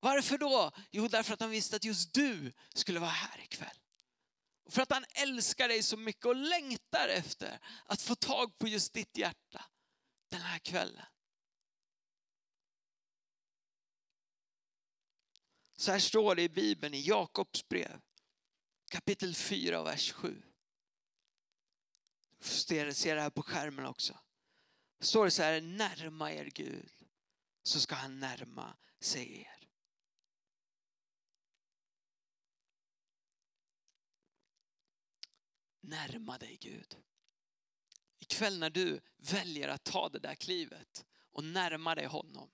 Varför 0.00 0.38
då? 0.38 0.70
Jo, 0.90 1.08
därför 1.08 1.34
att 1.34 1.40
han 1.40 1.50
visste 1.50 1.76
att 1.76 1.84
just 1.84 2.14
du 2.14 2.52
skulle 2.74 3.00
vara 3.00 3.10
här 3.10 3.40
ikväll. 3.40 3.78
För 4.70 4.82
att 4.82 4.92
han 4.92 5.04
älskar 5.14 5.68
dig 5.68 5.82
så 5.82 5.96
mycket 5.96 6.26
och 6.26 6.36
längtar 6.36 7.08
efter 7.08 7.58
att 7.84 8.02
få 8.02 8.14
tag 8.14 8.58
på 8.58 8.68
just 8.68 8.92
ditt 8.92 9.16
hjärta 9.16 9.64
den 10.30 10.40
här 10.40 10.58
kvällen. 10.58 11.06
Så 15.84 15.92
här 15.92 15.98
står 15.98 16.34
det 16.34 16.42
i 16.42 16.48
Bibeln 16.48 16.94
i 16.94 17.00
Jakobs 17.00 17.68
brev 17.68 18.00
kapitel 18.90 19.34
4 19.34 19.82
vers 19.82 20.12
7. 20.12 20.42
Ser 22.40 23.14
det 23.14 23.20
här 23.20 23.30
på 23.30 23.42
skärmen 23.42 23.86
också. 23.86 24.18
Står 25.00 25.24
det 25.24 25.30
så 25.30 25.42
här, 25.42 25.60
närma 25.60 26.32
er 26.32 26.44
Gud 26.44 26.92
så 27.62 27.80
ska 27.80 27.94
han 27.94 28.20
närma 28.20 28.76
sig 29.00 29.40
er. 29.40 29.68
Närma 35.80 36.38
dig 36.38 36.56
Gud. 36.56 36.96
Ikväll 38.18 38.58
när 38.58 38.70
du 38.70 39.00
väljer 39.16 39.68
att 39.68 39.84
ta 39.84 40.08
det 40.08 40.18
där 40.18 40.34
klivet 40.34 41.06
och 41.32 41.44
närma 41.44 41.94
dig 41.94 42.06
honom. 42.06 42.50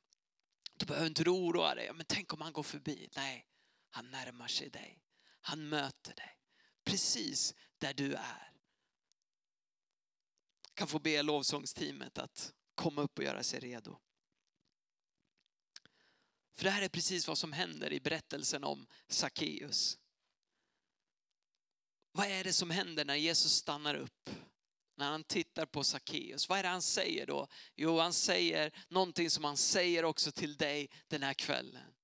Du 0.81 0.87
behöver 0.87 1.07
inte 1.07 1.31
oroa 1.31 1.75
dig, 1.75 1.93
men 1.93 2.07
tänk 2.09 2.33
om 2.33 2.41
han 2.41 2.53
går 2.53 2.63
förbi. 2.63 3.09
Nej, 3.17 3.47
han 3.91 4.11
närmar 4.11 4.49
sig 4.49 4.71
dig. 4.71 5.03
Han 5.41 5.69
möter 5.69 6.15
dig 6.15 6.37
precis 6.85 7.55
där 7.79 7.95
du 7.95 8.15
är. 8.15 8.53
Jag 10.63 10.75
kan 10.75 10.89
få 10.89 10.99
be 10.99 11.23
lovsångsteamet 11.23 12.19
att 12.19 12.53
komma 12.75 13.03
upp 13.03 13.19
och 13.19 13.25
göra 13.25 13.43
sig 13.43 13.61
redo. 13.61 13.99
För 16.55 16.65
det 16.65 16.71
här 16.71 16.83
är 16.83 16.89
precis 16.89 17.29
vad 17.29 17.39
som 17.39 17.53
händer 17.53 17.93
i 17.93 18.01
berättelsen 18.01 18.65
om 18.65 18.87
Sackeus. 19.09 19.99
Vad 22.13 22.27
är 22.27 22.45
det 22.45 22.53
som 22.53 22.71
händer 22.71 23.05
när 23.05 23.17
Jesus 23.17 23.53
stannar 23.53 23.95
upp? 23.95 24.31
När 25.01 25.11
han 25.11 25.25
tittar 25.25 25.67
på 25.67 25.85
Sackeus, 25.85 26.49
vad 26.49 26.59
är 26.59 26.63
det 26.63 26.69
han 26.69 26.83
säger 26.83 27.27
då? 27.27 27.49
Jo, 27.75 27.99
han 27.99 28.13
säger 28.13 28.85
någonting 28.89 29.31
som 29.31 29.45
han 29.45 29.57
säger 29.57 30.05
också 30.05 30.33
till 30.33 30.57
dig 30.57 30.91
den 31.09 31.23
här 31.23 31.35
kvällen. 31.35 31.95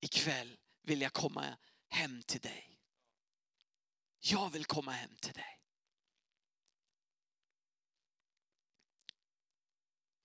Ikväll 0.00 0.58
vill 0.82 1.00
jag 1.00 1.12
komma 1.12 1.56
hem 1.88 2.22
till 2.22 2.40
dig. 2.40 2.80
Jag 4.18 4.50
vill 4.50 4.64
komma 4.64 4.90
hem 4.90 5.16
till 5.16 5.32
dig. 5.32 5.60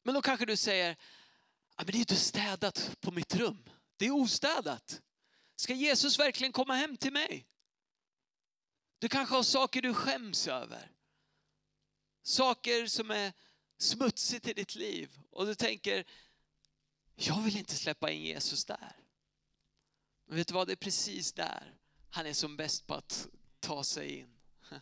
Men 0.03 0.13
då 0.13 0.21
kanske 0.21 0.45
du 0.45 0.57
säger, 0.57 0.97
men 1.77 1.85
det 1.85 1.97
är 1.97 1.99
inte 1.99 2.15
städat 2.15 2.97
på 3.01 3.11
mitt 3.11 3.35
rum. 3.35 3.69
Det 3.97 4.05
är 4.05 4.11
ostädat. 4.11 5.01
Ska 5.55 5.73
Jesus 5.73 6.19
verkligen 6.19 6.53
komma 6.53 6.75
hem 6.75 6.97
till 6.97 7.13
mig? 7.13 7.47
Du 8.99 9.09
kanske 9.09 9.35
har 9.35 9.43
saker 9.43 9.81
du 9.81 9.93
skäms 9.93 10.47
över. 10.47 10.92
Saker 12.23 12.87
som 12.87 13.11
är 13.11 13.33
smutsigt 13.77 14.47
i 14.47 14.53
ditt 14.53 14.75
liv 14.75 15.19
och 15.31 15.45
du 15.45 15.55
tänker, 15.55 16.05
jag 17.15 17.41
vill 17.41 17.57
inte 17.57 17.75
släppa 17.75 18.11
in 18.11 18.21
Jesus 18.21 18.65
där. 18.65 18.95
Men 20.27 20.37
vet 20.37 20.47
du 20.47 20.53
vad, 20.53 20.67
det 20.67 20.73
är 20.73 20.75
precis 20.75 21.33
där 21.33 21.73
han 22.09 22.25
är 22.25 22.33
som 22.33 22.57
bäst 22.57 22.87
på 22.87 22.93
att 22.93 23.27
ta 23.59 23.83
sig 23.83 24.19
in. 24.19 24.29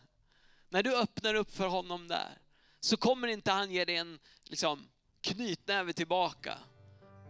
När 0.68 0.82
du 0.82 0.96
öppnar 0.96 1.34
upp 1.34 1.50
för 1.56 1.66
honom 1.66 2.08
där 2.08 2.38
så 2.80 2.96
kommer 2.96 3.28
inte 3.28 3.50
han 3.50 3.70
ge 3.70 3.84
dig 3.84 3.96
en 3.96 4.18
liksom, 4.44 4.88
knytnäve 5.20 5.92
tillbaka. 5.92 6.58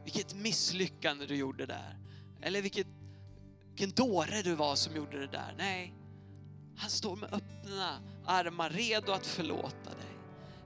Vilket 0.04 0.34
misslyckande 0.34 1.26
du 1.26 1.36
gjorde 1.36 1.66
där. 1.66 1.98
Eller 2.42 2.62
vilket, 2.62 2.86
vilken 3.68 3.90
dåre 3.90 4.42
du 4.42 4.54
var 4.54 4.76
som 4.76 4.96
gjorde 4.96 5.20
det 5.20 5.26
där. 5.26 5.54
Nej, 5.58 5.94
han 6.76 6.90
står 6.90 7.16
med 7.16 7.34
öppna 7.34 8.11
armar 8.26 8.70
redo 8.70 9.12
att 9.12 9.26
förlåta 9.26 9.90
dig. 9.90 10.16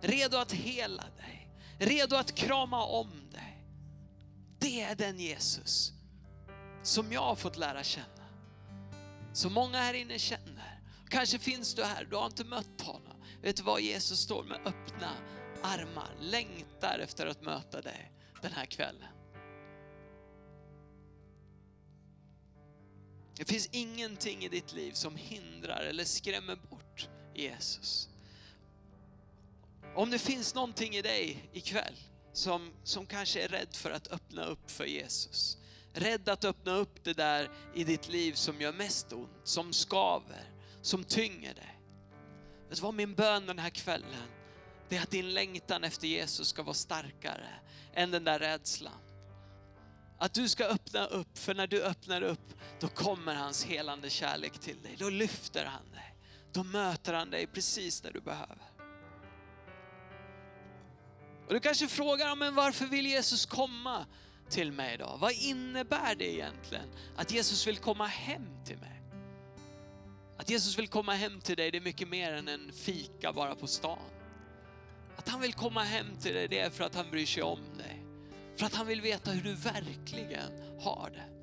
Redo 0.01 0.37
att 0.37 0.53
hela 0.53 1.03
dig. 1.03 1.49
Redo 1.79 2.16
att 2.16 2.35
krama 2.35 2.85
om 2.85 3.31
dig. 3.31 3.64
Det 4.59 4.81
är 4.81 4.95
den 4.95 5.19
Jesus 5.19 5.92
som 6.83 7.12
jag 7.12 7.21
har 7.21 7.35
fått 7.35 7.57
lära 7.57 7.83
känna. 7.83 8.07
Som 9.33 9.53
många 9.53 9.79
här 9.79 9.95
inne 9.95 10.19
känner. 10.19 10.81
Kanske 11.09 11.38
finns 11.38 11.75
du 11.75 11.85
här, 11.85 12.05
du 12.05 12.16
har 12.16 12.27
inte 12.27 12.45
mött 12.45 12.81
honom. 12.81 13.23
Vet 13.42 13.57
du 13.57 13.62
vad, 13.62 13.81
Jesus 13.81 14.21
står 14.21 14.45
med 14.45 14.59
öppna 14.64 15.11
armar, 15.62 16.11
längtar 16.21 16.99
efter 16.99 17.27
att 17.27 17.42
möta 17.42 17.81
dig 17.81 18.12
den 18.42 18.53
här 18.53 18.66
kvällen. 18.66 19.09
Det 23.37 23.45
finns 23.45 23.69
ingenting 23.73 24.45
i 24.45 24.49
ditt 24.49 24.73
liv 24.73 24.92
som 24.92 25.16
hindrar 25.16 25.85
eller 25.85 26.05
skrämmer 26.05 26.57
bort 26.57 26.86
Jesus. 27.42 28.09
Om 29.94 30.11
det 30.11 30.18
finns 30.18 30.55
någonting 30.55 30.96
i 30.96 31.03
dig 31.03 31.49
ikväll 31.53 31.94
som, 32.33 32.72
som 32.85 33.07
kanske 33.07 33.42
är 33.42 33.49
rädd 33.49 33.68
för 33.77 33.90
att 33.90 34.09
öppna 34.09 34.44
upp 34.44 34.70
för 34.70 34.85
Jesus. 34.85 35.59
Rädd 35.92 36.29
att 36.29 36.44
öppna 36.44 36.72
upp 36.72 37.05
det 37.05 37.12
där 37.12 37.51
i 37.75 37.85
ditt 37.85 38.09
liv 38.09 38.33
som 38.33 38.61
gör 38.61 38.72
mest 38.72 39.12
ont, 39.12 39.31
som 39.44 39.72
skaver, 39.72 40.51
som 40.83 41.05
tynger 41.05 41.55
dig. 41.55 41.81
Vet 42.68 42.77
du 42.77 42.83
vad 42.83 42.94
min 42.94 43.14
bön 43.14 43.46
den 43.46 43.59
här 43.59 43.70
kvällen? 43.70 44.29
Det 44.88 44.96
är 44.96 45.03
att 45.03 45.11
din 45.11 45.35
längtan 45.35 45.85
efter 45.85 46.07
Jesus 46.07 46.49
ska 46.49 46.62
vara 46.62 46.75
starkare 46.75 47.49
än 47.94 48.11
den 48.11 48.25
där 48.25 48.38
rädslan. 48.38 49.01
Att 50.18 50.35
du 50.35 50.49
ska 50.49 50.64
öppna 50.64 51.07
upp, 51.07 51.38
för 51.38 51.55
när 51.55 51.66
du 51.66 51.83
öppnar 51.83 52.22
upp, 52.22 52.55
då 52.81 52.88
kommer 52.88 53.35
hans 53.35 53.64
helande 53.64 54.11
kärlek 54.11 54.59
till 54.59 54.83
dig. 54.83 54.96
Då 54.99 55.11
lyfter 55.11 55.64
han 55.64 55.90
dig. 55.92 56.15
Då 56.57 56.64
möter 56.64 57.12
han 57.12 57.31
dig 57.31 57.47
precis 57.47 58.01
där 58.01 58.12
du 58.12 58.21
behöver. 58.21 58.59
Och 61.47 61.55
du 61.55 61.61
kanske 61.61 61.88
frågar, 61.88 62.37
men 62.37 62.55
varför 62.55 62.87
vill 62.87 63.07
Jesus 63.07 63.47
komma 63.47 64.07
till 64.49 64.73
mig 64.73 64.99
då? 64.99 65.16
Vad 65.21 65.33
innebär 65.33 66.14
det 66.14 66.35
egentligen 66.35 66.88
att 67.16 67.33
Jesus 67.33 67.66
vill 67.66 67.79
komma 67.79 68.07
hem 68.07 68.64
till 68.64 68.79
mig? 68.79 69.03
Att 70.38 70.51
Jesus 70.51 70.79
vill 70.79 70.88
komma 70.88 71.14
hem 71.14 71.40
till 71.40 71.57
dig, 71.57 71.71
det 71.71 71.79
är 71.79 71.83
mycket 71.83 72.09
mer 72.09 72.33
än 72.33 72.49
en 72.49 72.73
fika 72.73 73.33
bara 73.33 73.55
på 73.55 73.66
stan. 73.66 74.11
Att 75.16 75.29
han 75.29 75.40
vill 75.40 75.55
komma 75.55 75.83
hem 75.83 76.16
till 76.16 76.35
dig, 76.35 76.49
det 76.49 76.59
är 76.59 76.71
för 76.71 76.85
att 76.85 76.95
han 76.95 77.11
bryr 77.11 77.27
sig 77.27 77.42
om 77.42 77.61
dig. 77.79 78.05
För 78.57 78.66
att 78.66 78.75
han 78.75 78.87
vill 78.87 79.01
veta 79.01 79.31
hur 79.31 79.42
du 79.42 79.55
verkligen 79.55 80.81
har 80.81 81.11
det. 81.11 81.36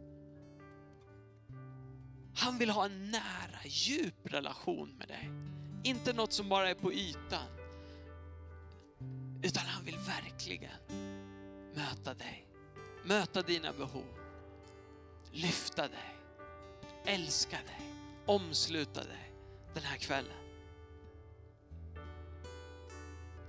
Han 2.36 2.58
vill 2.58 2.69
ha 2.69 2.86
en 2.86 3.12
nära, 3.12 3.60
djup 3.65 4.15
relation 4.24 4.96
med 4.98 5.08
dig. 5.08 5.30
Inte 5.84 6.13
något 6.13 6.34
som 6.34 6.50
bara 6.50 6.69
är 6.69 6.76
på 6.76 6.93
ytan. 6.93 7.48
Utan 9.43 9.65
han 9.65 9.86
vill 9.86 9.98
verkligen 9.98 10.72
möta 11.76 12.13
dig, 12.13 12.48
möta 13.06 13.41
dina 13.41 13.74
behov, 13.74 14.06
lyfta 15.32 15.82
dig, 15.82 16.15
älska 17.06 17.58
dig, 17.58 17.82
omsluta 18.26 19.04
dig 19.04 19.34
den 19.74 19.84
här 19.84 19.98
kvällen. 19.98 20.38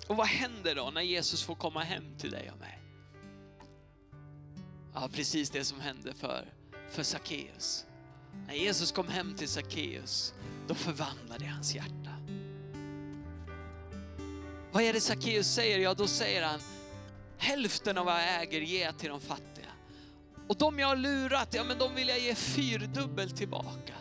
Och 0.07 0.17
vad 0.17 0.27
händer 0.27 0.75
då 0.75 0.91
när 0.91 1.01
Jesus 1.01 1.43
får 1.43 1.55
komma 1.55 1.83
hem 1.83 2.05
till 2.19 2.31
dig 2.31 2.51
och 2.51 2.59
mig? 2.59 2.81
Ja, 4.95 5.09
precis 5.13 5.51
det 5.51 5.65
som 5.65 5.81
hände 5.81 6.15
för, 6.15 6.53
för 6.91 7.03
Sackeus. 7.03 7.87
När 8.47 8.55
Jesus 8.55 8.93
kom 8.93 9.09
hem 9.09 9.35
till 9.35 9.49
Sackeus, 9.49 10.35
då 10.69 10.75
förvandlade 10.75 11.47
hans 11.47 11.75
hjärta. 11.75 12.11
Vad 14.73 14.83
är 14.83 14.93
det 14.93 15.01
Sackeus 15.01 15.55
säger? 15.55 15.79
Ja, 15.79 15.95
då 15.95 16.07
säger 16.07 16.43
han, 16.43 16.61
hälften 17.39 17.99
av 17.99 18.05
vad 18.07 18.15
jag 18.15 18.43
äger 18.43 18.61
ger 18.61 18.85
jag 18.85 18.99
till 18.99 19.09
de 19.09 19.21
fattiga. 19.21 19.67
Och 20.49 20.57
de 20.57 20.79
jag 20.79 20.89
har 20.89 20.97
lurat, 20.97 21.55
ja 21.55 21.65
men 21.65 21.79
de 21.79 21.95
vill 21.95 22.09
jag 22.09 22.21
ge 22.21 22.35
fyrdubbelt 22.35 23.37
tillbaka. 23.37 23.95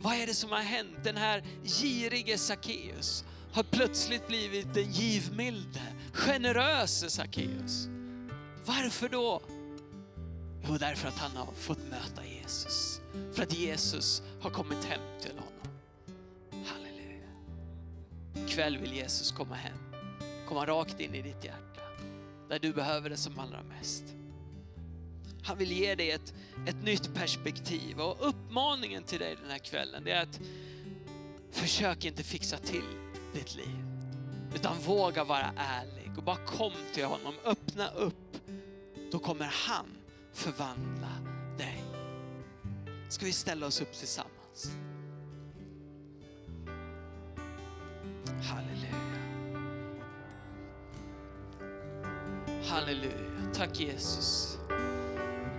Vad 0.00 0.14
är 0.14 0.26
det 0.26 0.34
som 0.34 0.50
har 0.50 0.58
hänt? 0.58 1.04
Den 1.04 1.16
här 1.16 1.44
girige 1.64 2.38
Sackeus 2.38 3.24
har 3.52 3.62
plötsligt 3.62 4.28
blivit 4.28 4.74
den 4.74 4.90
givmilde, 4.90 5.82
generöse 6.12 7.10
Sackeus. 7.10 7.88
Varför 8.64 9.08
då? 9.08 9.42
Jo, 10.68 10.76
därför 10.78 11.08
att 11.08 11.18
han 11.18 11.36
har 11.36 11.52
fått 11.52 11.77
möta 11.90 12.24
Jesus. 12.24 13.00
För 13.32 13.42
att 13.42 13.58
Jesus 13.58 14.22
har 14.40 14.50
kommit 14.50 14.84
hem 14.84 15.00
till 15.20 15.32
honom. 15.38 15.78
Halleluja. 16.66 17.28
Ikväll 18.34 18.78
vill 18.78 18.92
Jesus 18.92 19.32
komma 19.32 19.54
hem. 19.54 19.78
Komma 20.48 20.66
rakt 20.66 21.00
in 21.00 21.14
i 21.14 21.22
ditt 21.22 21.44
hjärta. 21.44 21.80
Där 22.48 22.58
du 22.58 22.72
behöver 22.72 23.10
det 23.10 23.16
som 23.16 23.38
allra 23.38 23.62
mest. 23.62 24.04
Han 25.42 25.58
vill 25.58 25.72
ge 25.72 25.94
dig 25.94 26.10
ett, 26.10 26.34
ett 26.66 26.82
nytt 26.82 27.14
perspektiv 27.14 28.00
och 28.00 28.28
uppmaningen 28.28 29.02
till 29.02 29.18
dig 29.18 29.36
den 29.42 29.50
här 29.50 29.58
kvällen 29.58 30.04
det 30.04 30.12
är 30.12 30.22
att 30.22 30.40
försök 31.50 32.04
inte 32.04 32.22
fixa 32.22 32.56
till 32.56 32.84
ditt 33.34 33.56
liv. 33.56 33.84
Utan 34.54 34.78
våga 34.78 35.24
vara 35.24 35.52
ärlig 35.56 36.12
och 36.16 36.22
bara 36.22 36.36
kom 36.36 36.72
till 36.94 37.04
honom, 37.04 37.34
öppna 37.44 37.88
upp. 37.88 38.36
Då 39.12 39.18
kommer 39.18 39.44
han 39.44 39.86
förvandla. 40.32 41.17
Ska 43.08 43.26
vi 43.26 43.32
ställa 43.32 43.66
oss 43.66 43.80
upp 43.80 43.92
tillsammans? 43.92 44.70
Halleluja. 48.42 48.94
Halleluja. 52.64 53.52
Tack 53.54 53.80
Jesus. 53.80 54.58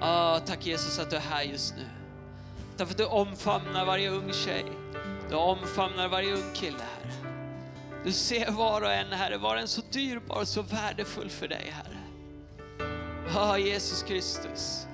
Ah, 0.02 0.40
tack 0.40 0.66
Jesus 0.66 1.00
att 1.00 1.10
du 1.10 1.16
är 1.16 1.20
här 1.20 1.44
just 1.44 1.76
nu. 1.76 1.86
Tack 2.78 2.88
för 2.88 2.94
att 2.94 2.98
du 2.98 3.06
omfamnar 3.06 3.86
varje 3.86 4.10
ung 4.10 4.34
tjej. 4.34 4.66
Du 5.30 5.36
omfamnar 5.36 6.08
varje 6.08 6.34
ung 6.34 6.54
kille, 6.54 6.78
Herre. 6.78 7.14
Du 8.04 8.12
ser 8.12 8.52
var 8.52 8.82
och 8.82 8.94
en, 8.94 9.12
Herre, 9.12 9.38
var 9.38 9.56
en 9.56 9.68
så 9.68 9.82
dyrbar 9.92 10.40
och 10.40 10.48
så 10.48 10.62
värdefull 10.62 11.30
för 11.30 11.48
dig, 11.48 11.74
Herre. 11.74 11.98
Ja, 13.34 13.58
Jesus 13.58 14.04
Kristus. 14.04 14.89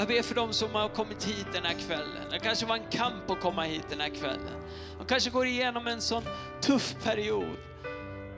Jag 0.00 0.08
ber 0.08 0.22
för 0.22 0.34
dem 0.34 0.52
som 0.52 0.74
har 0.74 0.88
kommit 0.88 1.24
hit 1.24 1.46
den 1.52 1.64
här 1.64 1.74
kvällen. 1.74 2.30
Det 2.30 2.38
kanske 2.38 2.66
var 2.66 2.76
en 2.76 2.90
kamp 2.90 3.30
att 3.30 3.40
komma 3.40 3.62
hit 3.62 3.84
den 3.88 4.00
här 4.00 4.08
kvällen. 4.08 4.62
De 4.98 5.06
kanske 5.06 5.30
går 5.30 5.46
igenom 5.46 5.86
en 5.86 6.00
sån 6.00 6.22
tuff 6.60 6.96
period. 7.02 7.56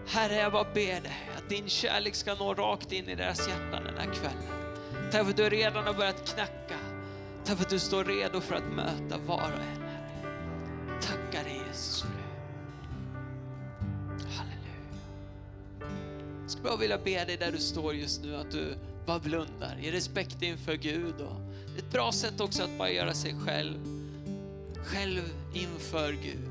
Herre, 0.06 0.34
jag 0.34 0.52
bara 0.52 0.66
ber 0.74 1.00
dig 1.00 1.30
att 1.36 1.48
din 1.48 1.68
kärlek 1.68 2.14
ska 2.14 2.34
nå 2.34 2.54
rakt 2.54 2.92
in 2.92 3.08
i 3.08 3.14
deras 3.14 3.48
hjärtan 3.48 3.84
den 3.84 3.98
här 3.98 4.14
kvällen. 4.14 4.72
Tack 5.12 5.22
för 5.22 5.30
att 5.30 5.36
du 5.36 5.48
redan 5.48 5.86
har 5.86 5.94
börjat 5.94 6.34
knacka. 6.34 6.76
Tack 7.44 7.56
för 7.56 7.64
att 7.64 7.70
du 7.70 7.78
står 7.78 8.04
redo 8.04 8.40
för 8.40 8.54
att 8.54 8.72
möta 8.72 9.18
var 9.26 9.36
och 9.36 9.44
en, 9.44 9.82
Herre. 9.82 11.00
Tackar 11.00 11.44
dig 11.44 11.60
Jesus 11.68 12.02
för 12.02 12.08
det. 12.08 12.14
Halleluja. 14.36 15.92
Jag 16.42 16.50
skulle 16.50 16.64
bara 16.64 16.76
vilja 16.76 16.98
be 16.98 17.24
dig 17.24 17.36
där 17.36 17.52
du 17.52 17.58
står 17.58 17.94
just 17.94 18.22
nu 18.22 18.36
att 18.36 18.50
du 18.50 18.74
bara 19.06 19.18
blundar 19.18 19.78
i 19.80 19.90
respekt 19.90 20.42
inför 20.42 20.74
Gud. 20.74 21.20
Och 21.20 21.51
ett 21.78 21.90
bra 21.90 22.12
sätt 22.12 22.40
också 22.40 22.62
att 22.62 22.78
bara 22.78 22.90
göra 22.90 23.14
sig 23.14 23.34
själv, 23.44 23.78
själv 24.84 25.22
inför 25.54 26.12
Gud. 26.12 26.48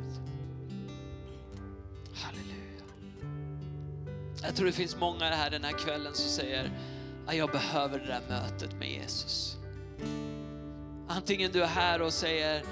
Halleluja. 2.13 2.83
Jag 4.43 4.55
tror 4.55 4.65
det 4.65 4.71
finns 4.71 4.95
många 4.95 5.25
här 5.25 5.49
den 5.49 5.63
här 5.63 5.71
kvällen 5.71 6.13
som 6.13 6.29
säger, 6.29 6.71
att 7.27 7.35
jag 7.35 7.51
behöver 7.51 7.99
det 7.99 8.05
där 8.05 8.21
mötet 8.29 8.73
med 8.79 8.91
Jesus. 8.91 9.57
Antingen 11.07 11.51
du 11.51 11.63
är 11.63 11.67
här 11.67 12.01
och 12.01 12.13
säger, 12.13 12.63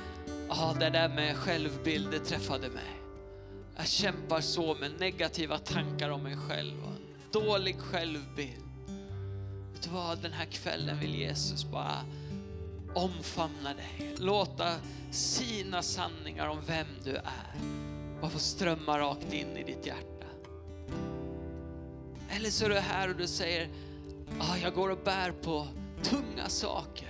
ja 0.50 0.76
det 0.80 0.90
där 0.90 1.10
med 1.10 1.36
självbild, 1.36 2.12
det 2.12 2.20
träffade 2.20 2.70
mig. 2.70 3.00
Jag 3.76 3.88
kämpar 3.88 4.42
så 4.42 4.76
med 4.76 4.92
negativa 5.00 5.58
tankar 5.58 6.10
om 6.10 6.24
mig 6.24 6.38
själv 6.38 6.84
och 6.84 6.90
en 6.90 7.44
dålig 7.44 7.80
självbild. 7.80 8.64
Vet 9.74 9.84
du 9.84 9.90
vad, 9.90 10.22
den 10.22 10.34
här 10.34 10.46
kvällen 10.46 11.00
vill 11.00 11.16
Jesus 11.16 11.66
bara 11.66 12.02
omfamna 12.94 13.74
dig. 13.74 14.16
Låta 14.18 14.76
sina 15.12 15.82
sanningar 15.82 16.48
om 16.48 16.60
vem 16.68 16.88
du 17.04 17.16
är 17.16 17.80
bara 18.22 18.32
få 18.32 18.40
strömma 18.40 19.00
rakt 19.00 19.34
in 19.34 19.58
i 19.58 19.64
ditt 19.64 19.86
hjärta. 19.86 20.26
Eller 22.30 22.50
så 22.50 22.66
är 22.66 22.70
du 22.70 22.76
här 22.76 23.10
och 23.10 23.16
du 23.16 23.28
säger, 23.28 23.70
ah, 24.40 24.58
jag 24.58 24.74
går 24.74 24.90
och 24.90 25.00
bär 25.04 25.32
på 25.32 25.68
tunga 26.04 26.50
saker. 26.50 27.10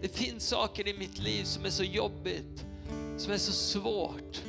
Det 0.00 0.08
finns 0.08 0.48
saker 0.48 0.88
i 0.88 0.98
mitt 0.98 1.18
liv 1.18 1.44
som 1.44 1.64
är 1.64 1.70
så 1.70 1.84
jobbigt, 1.84 2.64
som 3.18 3.32
är 3.32 3.38
så 3.38 3.52
svårt. 3.52 4.42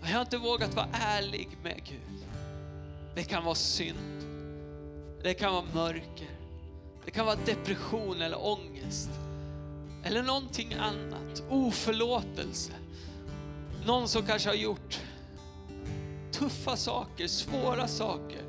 Och 0.00 0.08
jag 0.08 0.14
har 0.14 0.20
inte 0.20 0.38
vågat 0.38 0.74
vara 0.74 0.88
ärlig 0.92 1.48
med 1.62 1.80
Gud. 1.84 2.26
Det 3.14 3.24
kan 3.24 3.44
vara 3.44 3.54
synd. 3.54 4.24
Det 5.22 5.34
kan 5.34 5.52
vara 5.52 5.64
mörker. 5.74 6.33
Det 7.04 7.10
kan 7.10 7.26
vara 7.26 7.36
depression 7.36 8.22
eller 8.22 8.46
ångest. 8.46 9.10
Eller 10.04 10.22
någonting 10.22 10.74
annat. 10.74 11.42
Oförlåtelse. 11.50 12.72
Någon 13.86 14.08
som 14.08 14.26
kanske 14.26 14.48
har 14.48 14.56
gjort 14.56 15.00
tuffa 16.32 16.76
saker, 16.76 17.26
svåra 17.26 17.88
saker. 17.88 18.42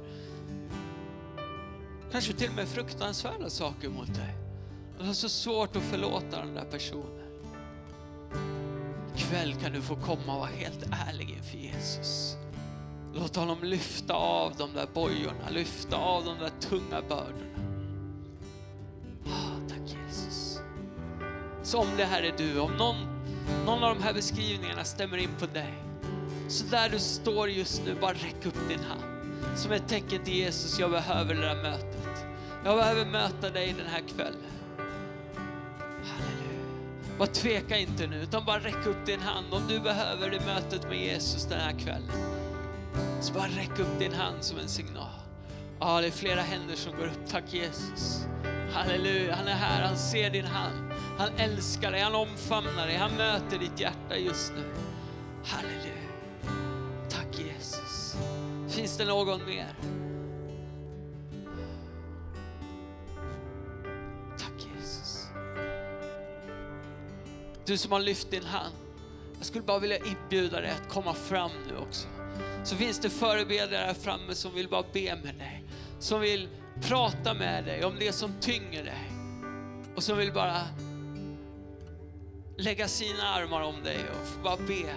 Kanske 2.11 2.33
till 2.33 2.49
och 2.49 2.55
med 2.55 2.67
fruktansvärda 2.67 3.49
saker 3.49 3.89
mot 3.89 4.15
dig. 4.15 4.35
Och 4.97 5.03
det 5.03 5.09
är 5.09 5.13
så 5.13 5.29
svårt 5.29 5.75
att 5.75 5.83
förlåta 5.83 6.39
den 6.39 6.53
där 6.53 6.65
personen. 6.65 7.25
Ikväll 9.15 9.55
kan 9.55 9.71
du 9.71 9.81
få 9.81 9.95
komma 9.95 10.33
och 10.33 10.39
vara 10.39 10.49
helt 10.49 10.85
ärlig 11.07 11.29
inför 11.29 11.57
Jesus. 11.57 12.35
Låt 13.13 13.35
honom 13.35 13.57
lyfta 13.63 14.13
av 14.13 14.55
de 14.57 14.73
där 14.73 14.87
bojorna, 14.93 15.49
lyfta 15.49 15.97
av 15.97 16.25
de 16.25 16.39
där 16.39 16.51
tunga 16.59 17.01
bördorna. 17.09 17.54
Om 21.75 21.87
det 21.97 22.05
här 22.05 22.23
är 22.23 22.33
du, 22.37 22.59
om 22.59 22.71
någon, 22.71 22.95
någon 23.65 23.83
av 23.83 23.95
de 23.95 24.03
här 24.03 24.13
beskrivningarna 24.13 24.83
stämmer 24.83 25.17
in 25.17 25.29
på 25.39 25.45
dig, 25.45 25.73
så 26.47 26.65
där 26.65 26.89
du 26.89 26.99
står 26.99 27.49
just 27.49 27.85
nu, 27.85 27.95
bara 28.01 28.13
räck 28.13 28.45
upp 28.45 28.69
din 28.69 28.79
hand. 28.79 29.03
Som 29.55 29.71
ett 29.71 29.87
tecken 29.87 30.23
till 30.23 30.33
Jesus, 30.33 30.79
jag 30.79 30.91
behöver 30.91 31.35
det 31.35 31.41
där 31.41 31.55
mötet. 31.55 32.25
Jag 32.63 32.77
behöver 32.77 33.05
möta 33.05 33.49
dig 33.49 33.75
den 33.77 33.87
här 33.87 34.01
kvällen. 34.15 34.51
Halleluja. 36.03 37.17
Bara 37.17 37.27
tveka 37.27 37.77
inte 37.77 38.07
nu, 38.07 38.21
utan 38.21 38.45
bara 38.45 38.59
räck 38.59 38.85
upp 38.85 39.05
din 39.05 39.19
hand 39.19 39.53
om 39.53 39.61
du 39.67 39.79
behöver 39.79 40.29
det 40.29 40.45
mötet 40.45 40.89
med 40.89 40.97
Jesus 40.97 41.45
den 41.45 41.59
här 41.59 41.79
kvällen. 41.79 42.11
Så 43.21 43.33
bara 43.33 43.47
räck 43.47 43.79
upp 43.79 43.99
din 43.99 44.13
hand 44.13 44.43
som 44.43 44.59
en 44.59 44.67
signal. 44.67 45.09
Ja, 45.79 46.01
det 46.01 46.07
är 46.07 46.11
flera 46.11 46.41
händer 46.41 46.75
som 46.75 46.97
går 46.97 47.05
upp. 47.05 47.29
Tack 47.29 47.53
Jesus. 47.53 48.25
Halleluja, 48.73 49.35
han 49.35 49.47
är 49.47 49.55
här, 49.55 49.87
han 49.87 49.97
ser 49.97 50.29
din 50.29 50.45
hand. 50.45 50.84
Han 51.17 51.29
älskar 51.37 51.91
dig, 51.91 52.01
han 52.01 52.15
omfamnar 52.15 52.87
dig, 52.87 52.95
han 52.95 53.11
möter 53.17 53.57
ditt 53.59 53.79
hjärta 53.79 54.17
just 54.17 54.53
nu. 54.55 54.63
Halleluja. 55.45 55.93
Tack 57.09 57.39
Jesus. 57.39 58.15
Finns 58.69 58.97
det 58.97 59.05
någon 59.05 59.45
mer? 59.45 59.75
Tack 64.37 64.67
Jesus. 64.75 65.27
Du 67.65 67.77
som 67.77 67.91
har 67.91 67.99
lyft 67.99 68.31
din 68.31 68.45
hand, 68.45 68.75
jag 69.37 69.45
skulle 69.45 69.63
bara 69.63 69.79
vilja 69.79 69.97
inbjuda 69.97 70.61
dig 70.61 70.71
att 70.71 70.89
komma 70.89 71.13
fram 71.13 71.51
nu 71.67 71.77
också 71.77 72.07
så 72.65 72.75
finns 72.75 72.99
det 72.99 73.09
förebedjare 73.09 73.85
här 73.85 73.93
framme 73.93 74.35
som 74.35 74.53
vill 74.55 74.69
bara 74.69 74.83
be 74.93 75.15
med 75.23 75.35
dig. 75.35 75.63
Som 75.99 76.21
vill 76.21 76.49
prata 76.81 77.33
med 77.33 77.65
dig 77.65 77.85
om 77.85 77.95
det 77.99 78.11
som 78.11 78.33
tynger 78.41 78.83
dig. 78.83 79.11
Och 79.95 80.03
som 80.03 80.17
vill 80.17 80.33
bara 80.33 80.61
lägga 82.57 82.87
sina 82.87 83.23
armar 83.23 83.61
om 83.61 83.83
dig 83.83 83.97
och 83.97 84.43
bara 84.43 84.57
be 84.57 84.93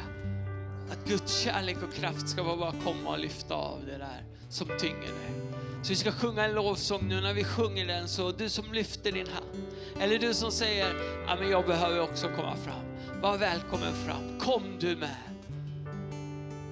att 0.90 1.08
Guds 1.08 1.40
kärlek 1.40 1.76
och 1.82 1.94
kraft 1.94 2.28
ska 2.28 2.44
bara 2.44 2.72
komma 2.84 3.10
och 3.10 3.18
lyfta 3.18 3.54
av 3.54 3.80
det 3.86 3.98
där 3.98 4.24
som 4.50 4.66
tynger 4.66 5.00
dig. 5.00 5.48
Så 5.82 5.88
vi 5.88 5.96
ska 5.96 6.12
sjunga 6.12 6.44
en 6.44 6.54
lovsång 6.54 7.08
nu. 7.08 7.20
När 7.20 7.34
vi 7.34 7.44
sjunger 7.44 7.86
den 7.86 8.08
så 8.08 8.32
du 8.32 8.48
som 8.48 8.72
lyfter 8.72 9.12
din 9.12 9.26
hand. 9.26 9.66
Eller 10.00 10.18
du 10.18 10.34
som 10.34 10.50
säger, 10.50 10.94
ja 11.26 11.36
men 11.40 11.50
jag 11.50 11.66
behöver 11.66 12.00
också 12.00 12.28
komma 12.28 12.56
fram. 12.56 13.20
Var 13.22 13.38
välkommen 13.38 13.94
fram. 14.06 14.38
Kom 14.40 14.62
du 14.80 14.96
med. 14.96 15.16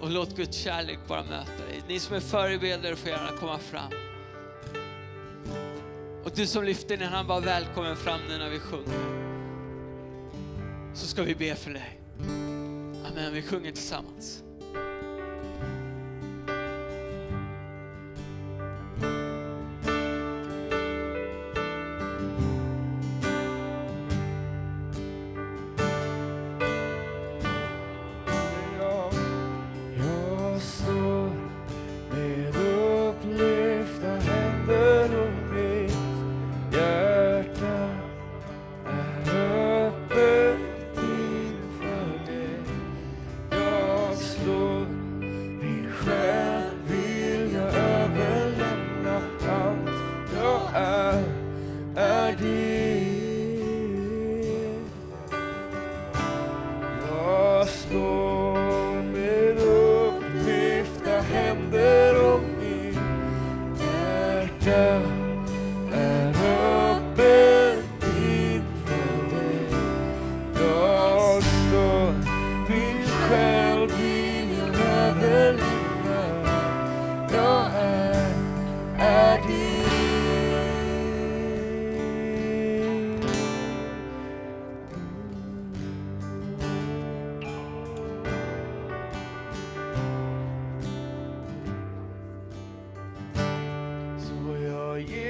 Och 0.00 0.10
låt 0.10 0.36
Guds 0.36 0.56
kärlek 0.56 0.98
bara 1.08 1.22
möta 1.22 1.66
dig. 1.66 1.82
Ni 1.88 2.00
som 2.00 2.16
är 2.16 2.20
förebilder 2.20 2.94
får 2.94 3.10
gärna 3.10 3.30
komma 3.40 3.58
fram. 3.58 3.92
Och 6.24 6.32
du 6.34 6.46
som 6.46 6.64
lyfter 6.64 6.96
din 6.96 7.08
hand, 7.08 7.28
var 7.28 7.40
välkommen 7.40 7.96
fram 7.96 8.20
nu 8.28 8.38
när 8.38 8.50
vi 8.50 8.58
sjunger. 8.58 9.25
Så 10.96 11.06
ska 11.06 11.22
vi 11.22 11.34
be 11.34 11.54
för 11.54 11.70
dig. 11.70 12.00
Amen, 13.06 13.34
vi 13.34 13.42
sjunger 13.42 13.72
tillsammans. 13.72 14.42